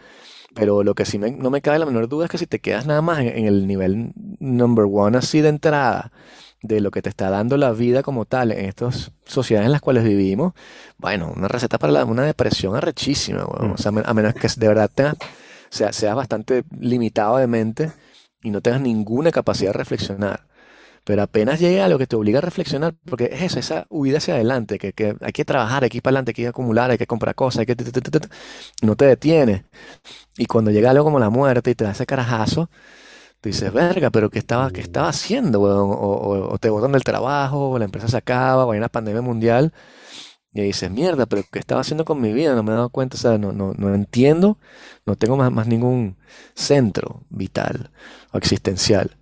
[0.54, 2.60] Pero lo que sí me- no me cabe la menor duda es que si te
[2.60, 6.12] quedas nada más en, en el nivel number one así de entrada
[6.62, 9.82] de lo que te está dando la vida como tal en estas sociedades en las
[9.82, 10.54] cuales vivimos,
[10.98, 13.70] bueno, una receta para la- una depresión arrechísima, weón.
[13.72, 13.74] Mm.
[13.74, 15.16] O sea, a menos que de verdad tengas,
[15.76, 17.92] sea, seas bastante limitado de mente
[18.44, 20.48] y no tengas ninguna capacidad de reflexionar.
[21.06, 24.20] Pero apenas llega a lo que te obliga a reflexionar, porque es eso, esa huida
[24.20, 26.92] hacia adelante, que, que hay que trabajar, hay que ir para adelante, hay que acumular,
[26.92, 27.76] hay que comprar cosas, hay que...
[28.82, 29.64] no te detienes.
[30.38, 32.70] Y cuando llega algo como la muerte y te da ese carajazo,
[33.42, 35.62] tú dices, verga, pero ¿qué estaba, qué estaba haciendo?
[35.62, 38.90] O, o- o te botan del trabajo, o la empresa se acaba, o hay una
[38.90, 39.74] pandemia mundial,
[40.54, 42.56] y dices, mierda, pero ¿qué estaba haciendo con mi vida?
[42.56, 44.58] No me he dado cuenta, o sea, no, no, no entiendo,
[45.06, 46.18] no tengo más, más ningún
[46.56, 47.92] centro vital
[48.34, 49.18] o existencial.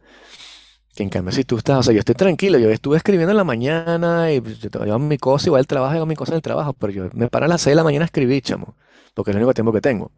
[0.95, 3.37] Que en cambio, si tú estás, o sea, yo estoy tranquilo, yo estuve escribiendo en
[3.37, 6.33] la mañana y pues, yo yo hago mi cosa, igual al trabajo, hago mi cosa
[6.33, 8.41] en el trabajo, pero yo me paro a las 6 de la mañana a escribir,
[8.43, 8.75] chamo,
[9.13, 10.11] porque es el único tiempo que tengo.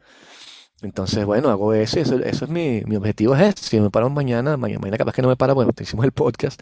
[0.82, 3.70] Entonces, bueno, hago eso y eso, eso es mi, mi objetivo es ese.
[3.70, 6.12] Si me paro mañana, mañana, mañana capaz que no me paro, bueno, te hicimos el
[6.12, 6.62] podcast,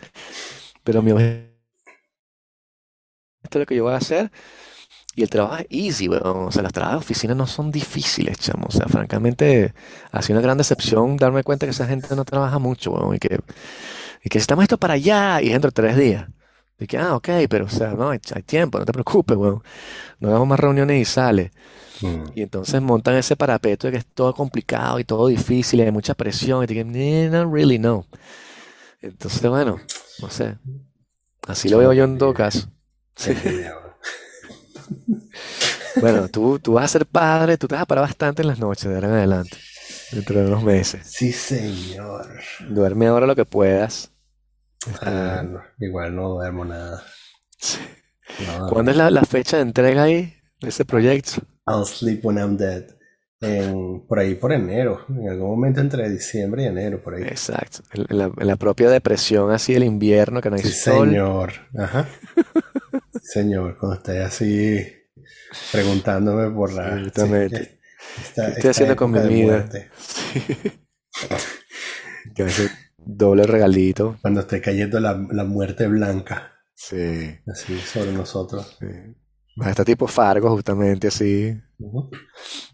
[0.83, 1.48] pero mi objetivo
[3.43, 4.31] esto es lo que yo voy a hacer.
[5.15, 6.47] Y el trabajo es easy, weón.
[6.47, 8.67] O sea, los trabajos de oficina no son difíciles, chamo.
[8.67, 9.73] O sea, francamente,
[10.11, 13.15] ha sido una gran decepción darme cuenta que esa gente no trabaja mucho, weón.
[13.15, 13.39] Y que,
[14.23, 16.27] y que estamos esto para allá y dentro de tres días.
[16.79, 19.61] Y que, ah, ok, pero, o sea, no, hay, hay tiempo, no te preocupes, weón.
[20.19, 21.51] No hagamos más reuniones y sale.
[22.01, 22.23] Mm.
[22.35, 25.91] Y entonces montan ese parapeto de que es todo complicado y todo difícil y hay
[25.91, 26.63] mucha presión.
[26.63, 28.05] Y te dicen, "Eh, no, really, no.
[29.01, 29.79] Entonces, bueno,
[30.21, 30.57] no sé.
[31.47, 32.69] Así lo veo yo en todo caso.
[33.25, 33.95] Bro.
[36.01, 38.59] Bueno, tú, tú vas a ser padre, tú te vas a parar bastante en las
[38.59, 39.57] noches de ahora en adelante,
[40.11, 41.01] dentro de unos meses.
[41.05, 42.39] Sí, señor.
[42.69, 44.11] Duerme ahora lo que puedas.
[45.01, 47.03] Ah, no, igual no duermo nada.
[48.47, 51.41] No, ¿Cuándo es la, la fecha de entrega ahí de ese proyecto?
[51.67, 52.85] I'll sleep when I'm dead.
[53.41, 55.05] En- por ahí por enero.
[55.09, 57.23] En algún momento entre diciembre y enero, por ahí.
[57.23, 60.71] Exacto, en en la, en la propia depresión así del invierno, que no hay Sí,
[60.71, 61.09] sol.
[61.09, 61.53] señor.
[61.77, 62.07] Ajá.
[63.21, 64.85] Señor, cuando esté así
[65.71, 66.83] preguntándome por la.
[66.83, 67.79] sí, Absolutamente.
[68.21, 69.69] esta- ¿Qué estoy haciendo con mi vida?
[72.35, 74.17] Que ese doble regalito.
[74.21, 78.77] Cuando esté cayendo la, la muerte blanca, Sí, así sobre nosotros.
[78.79, 78.85] sí.
[79.65, 81.53] Estar tipo Fargo, justamente así,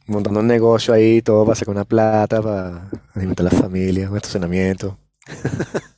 [0.05, 4.17] montando un negocio ahí, todo para sacar una plata, para alimentar a la familia, un
[4.17, 4.99] estacionamiento.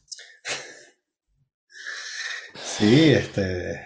[2.63, 3.81] Sí, este.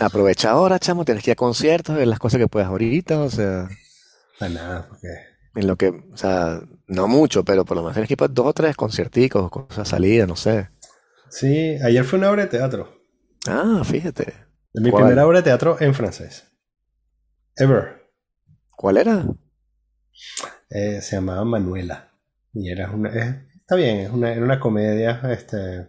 [0.00, 3.30] Aprovecha ahora, chamo, tienes que ir a conciertos, ver las cosas que puedas ahorita, o
[3.30, 3.68] sea,
[4.38, 5.08] Para nada, porque.
[5.54, 8.32] en lo que, o sea, no mucho, pero por lo menos tienes que ir para
[8.32, 10.68] dos o tres concierticos, cosas salidas, no sé.
[11.30, 13.02] Sí, ayer fue una obra de teatro.
[13.48, 14.34] Ah, fíjate.
[14.74, 15.02] Mi ¿Cuál?
[15.02, 16.44] primera obra de teatro en francés.
[17.56, 18.08] Ever.
[18.76, 19.26] ¿Cuál era?
[20.70, 22.10] Eh, se llamaba Manuela.
[22.52, 23.10] Y era una.
[23.10, 25.20] es- está bien, es una, era una comedia.
[25.32, 25.88] Este.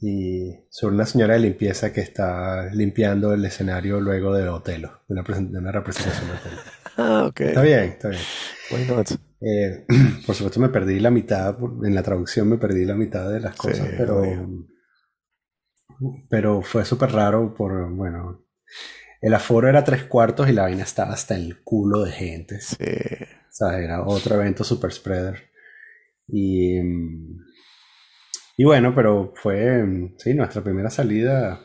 [0.00, 5.02] Y sobre una señora de limpieza que está limpiando el escenario luego de Otelo.
[5.08, 6.56] De una, de una representación de Otelo.
[6.96, 7.40] Ah, ok.
[7.40, 8.20] Está bien, está bien.
[8.72, 9.10] Why not?
[9.40, 9.86] Eh,
[10.26, 13.52] por supuesto me perdí la mitad, en la traducción me perdí la mitad de las
[13.54, 14.66] Sí, cosas, pero, obvio.
[16.28, 18.44] pero fue súper raro por, bueno,
[19.22, 22.60] el aforo era tres cuartos y la vaina estaba hasta el culo de gente.
[22.60, 22.84] Sí.
[22.84, 25.50] O sea, era otro evento super spreader.
[26.26, 27.38] Y, mm,
[28.60, 31.58] y bueno, pero fue, mm, sí, nuestra primera salida.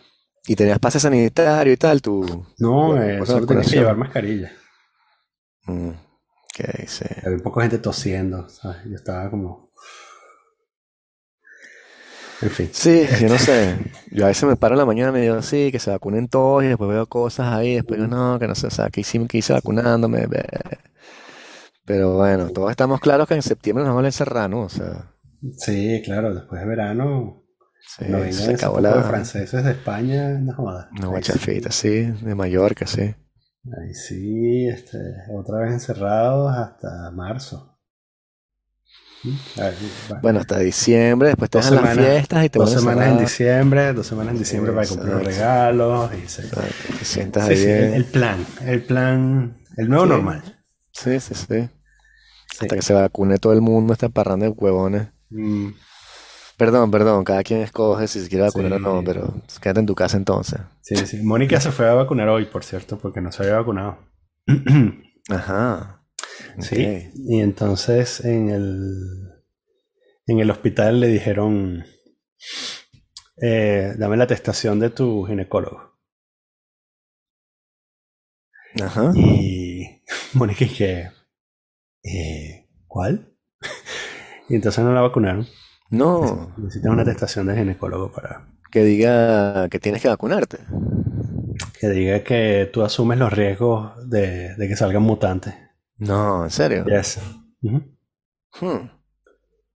[0.47, 2.01] ¿Y tenías pase sanitario y tal?
[2.01, 2.45] Tu...
[2.59, 4.53] No, eh, solo tenías que llevar mascarilla.
[5.65, 7.03] Mm, ok, sí.
[7.25, 8.77] Había poca gente tosiendo, ¿sabes?
[8.85, 9.73] Yo estaba como...
[12.41, 12.69] En fin.
[12.71, 13.75] Sí, yo no sé.
[14.11, 16.63] Yo a veces me paro en la mañana y digo, sí, que se vacunen todos
[16.63, 19.27] y después veo cosas ahí, después digo, no, que no sé, o sea, que hice,
[19.27, 20.27] que hice vacunándome.
[20.27, 20.45] ve".
[21.83, 24.61] Pero bueno, todos estamos claros que en septiembre nos vamos a encerrar, ¿no?
[24.61, 25.11] O sea,
[25.57, 27.43] Sí, claro, después de verano,
[27.87, 30.87] sí, no se acabó poco de la franceses de España, no jodas.
[30.91, 33.01] una Ahí guachafita, sí, sí, de Mallorca, sí.
[33.01, 34.97] ahí sí, este,
[35.33, 37.71] otra vez encerrados hasta marzo.
[39.55, 39.77] Bueno.
[40.21, 44.05] Bueno, hasta diciembre, después te dejan las fiestas y te dos semanas en diciembre, dos
[44.05, 45.01] semanas en diciembre para Exacto.
[45.03, 46.11] comprar los regalos.
[46.13, 47.57] Y se- Exacto, Te sientas Sí, ahí.
[47.57, 50.43] sí, el, plan, el plan, el nuevo normal.
[50.91, 51.45] Sí, sí, sí.
[51.47, 51.69] Sí.
[52.61, 55.09] Hasta que se vacune todo el mundo, esta parranda de huevones.
[55.36, 55.73] Mm,
[56.57, 58.77] Perdón, perdón, cada quien escoge si se quiere vacunar Sí.
[58.77, 60.61] o no, pero quédate en tu casa entonces.
[60.81, 61.21] sí, sí.
[61.21, 63.97] Mónica se fue a vacunar hoy, por cierto, porque no se había vacunado.
[65.29, 66.01] Ajá.
[66.59, 67.09] Sí.
[67.13, 68.93] Y entonces en el,
[70.27, 71.83] en el hospital le dijeron,
[73.41, 75.97] eh, dame la atestación de tu ginecólogo.
[78.81, 79.11] Ajá.
[79.15, 80.01] Y
[80.33, 81.11] Mónica dije,
[82.03, 83.34] eh, ¿cuál?
[84.49, 85.45] Y entonces no la vacunaron.
[85.89, 90.57] No, Necesitas una atestación del ginecólogo para que diga que tienes que vacunarte.
[91.79, 95.53] que diga que tú asumes los riesgos de, de que salgan mutantes.
[95.97, 96.85] No, en serio.
[96.85, 97.19] Yes.
[97.61, 97.83] Ujú.
[98.59, 98.89] Hmm.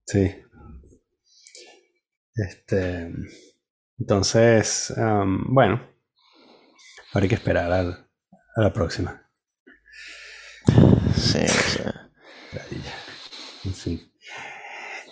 [0.07, 0.35] Sí.
[2.35, 3.13] Este.
[3.99, 5.81] Entonces, am, bueno.
[7.13, 8.07] Ahora hay que esperar al-
[8.57, 9.29] a la próxima.
[11.17, 12.11] Sí, o sea,
[13.65, 14.10] En fin.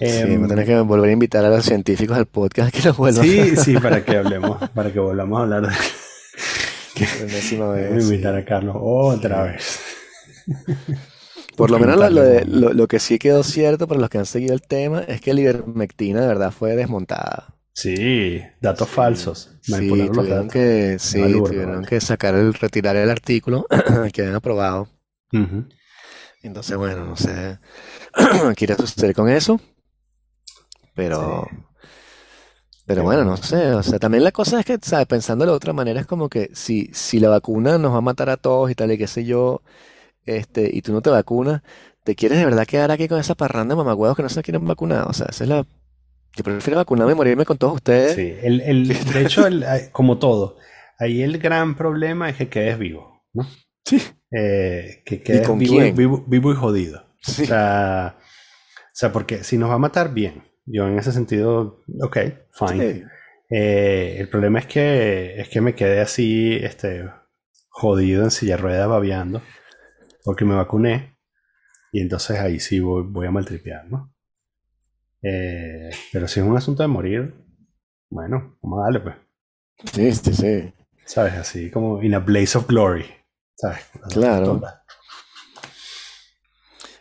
[0.00, 2.82] Sí, Em, voy a tener que volver a invitar a los científicos al podcast que
[2.82, 5.74] los vuelvan sí, sí, para que hablemos, para que volvamos a hablar de.
[7.18, 7.56] Voy a sí.
[7.56, 9.80] invitar a Carlos otra vez.
[11.56, 14.26] Por lo menos lo, lo lo- lo que sí quedó cierto para los que han
[14.26, 17.54] seguido el tema es que la ivermectina de verdad fue desmontada.
[17.72, 19.56] Sí, datos falsos.
[19.62, 20.52] Sí, los tuvieron datos.
[20.52, 23.66] que, sí, tuvieron que sacar el, retirar el artículo
[24.12, 24.88] que habían aprobado.
[26.42, 27.58] Entonces, bueno, no sé
[28.56, 29.60] qué irá a suceder con eso.
[30.98, 31.56] Pero, Sí.
[32.86, 33.70] pero bueno, no sé.
[33.72, 35.06] O sea, también la cosa es que, ¿sabes?
[35.06, 38.30] Pensando de otra manera, es como que si, si la vacuna nos va a matar
[38.30, 39.62] a todos y tal, y qué sé yo,
[40.26, 41.62] este, y tú no te vacunas,
[42.02, 44.66] ¿te quieres de verdad quedar aquí con esa parranda de mamagüevos que no se quieren
[44.66, 45.06] vacunar?
[45.08, 45.66] O sea, esa es la.
[46.36, 48.16] Yo prefiero vacunarme y morirme con todos ustedes.
[48.16, 50.56] Sí, el, el- de hecho, el- como todo,
[50.98, 53.46] ahí el gran problema es que quedes vivo, ¿no?
[53.84, 54.02] Sí.
[54.36, 55.94] Eh, que quedes con vivo, y, quién?
[55.94, 57.04] vivo, vivo y jodido.
[57.22, 57.42] Sí.
[57.44, 61.82] O sea, o sea, porque si nos va a matar bien, yo en ese sentido,
[62.02, 62.18] ok,
[62.52, 62.94] fine.
[62.94, 63.04] Sí.
[63.50, 67.08] Eh, el problema es que es que me quedé así, este,
[67.68, 69.42] jodido en silla de ruedas babeando,
[70.24, 71.16] porque me vacuné
[71.92, 74.14] y entonces ahí sí voy, voy a maltripear, ¿no?
[75.22, 77.34] Eh, pero si es un asunto de morir,
[78.10, 79.16] bueno, vamos a darle pues,
[79.92, 80.74] Sí, sí, sí.
[81.04, 81.34] ¿sabes?
[81.34, 83.06] Así como in a blaze of glory,
[83.54, 83.78] ¿sabes?
[84.10, 84.60] Claro.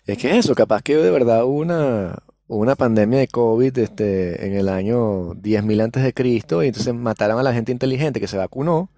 [0.06, 3.78] Es que es eso, capaz que de verdad hubo una, hubo una pandemia de COVID
[3.78, 8.20] este, en el año 10.000 antes de Cristo y entonces mataron a la gente inteligente
[8.20, 8.90] que se vacunó,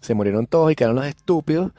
[0.00, 1.72] se murieron todos y quedaron los estúpidos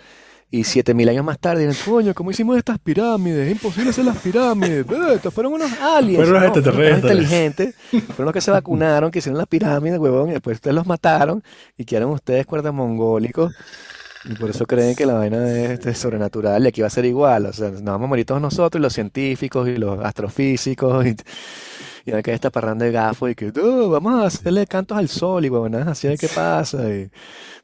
[0.52, 3.46] y 7.000 años más tarde dijeron, coño, ¿cómo hicimos estas pirámides?
[3.46, 4.84] Es imposible hacer las pirámides,
[5.14, 7.04] estos fueron unos aliens, Fueron los No, extraterrestres.
[7.04, 7.76] los inteligentes,
[8.08, 11.44] fueron los que se vacunaron, que hicieron las pirámides, huevón, y después ustedes los mataron
[11.78, 13.54] y quedaron ustedes cuerdas mongólicos
[14.26, 17.06] y por eso creen que la vaina es este, sobrenatural y aquí va a ser
[17.06, 17.46] igual.
[17.46, 21.16] O sea, nos vamos a morir todos nosotros, y los científicos y los astrofísicos y,
[22.06, 25.46] y acá esta parranda de gafos y que "No, vamos a hacerle cantos al sol
[25.46, 26.90] y huevonadas así ver qué pasa.
[26.90, 27.10] Y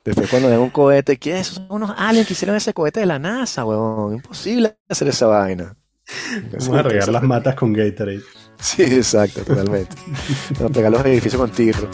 [0.03, 1.47] después cuando ven un cohete, ¿qué es?
[1.47, 4.15] Son unos aliens que hicieron ese cohete de la NASA, huevón.
[4.15, 5.75] Imposible hacer esa vaina.
[6.51, 8.21] Vamos a regar las matas con Gatorade.
[8.59, 9.95] Sí, exacto, totalmente.
[10.51, 11.89] Vamos a pegar los edificios con tirro.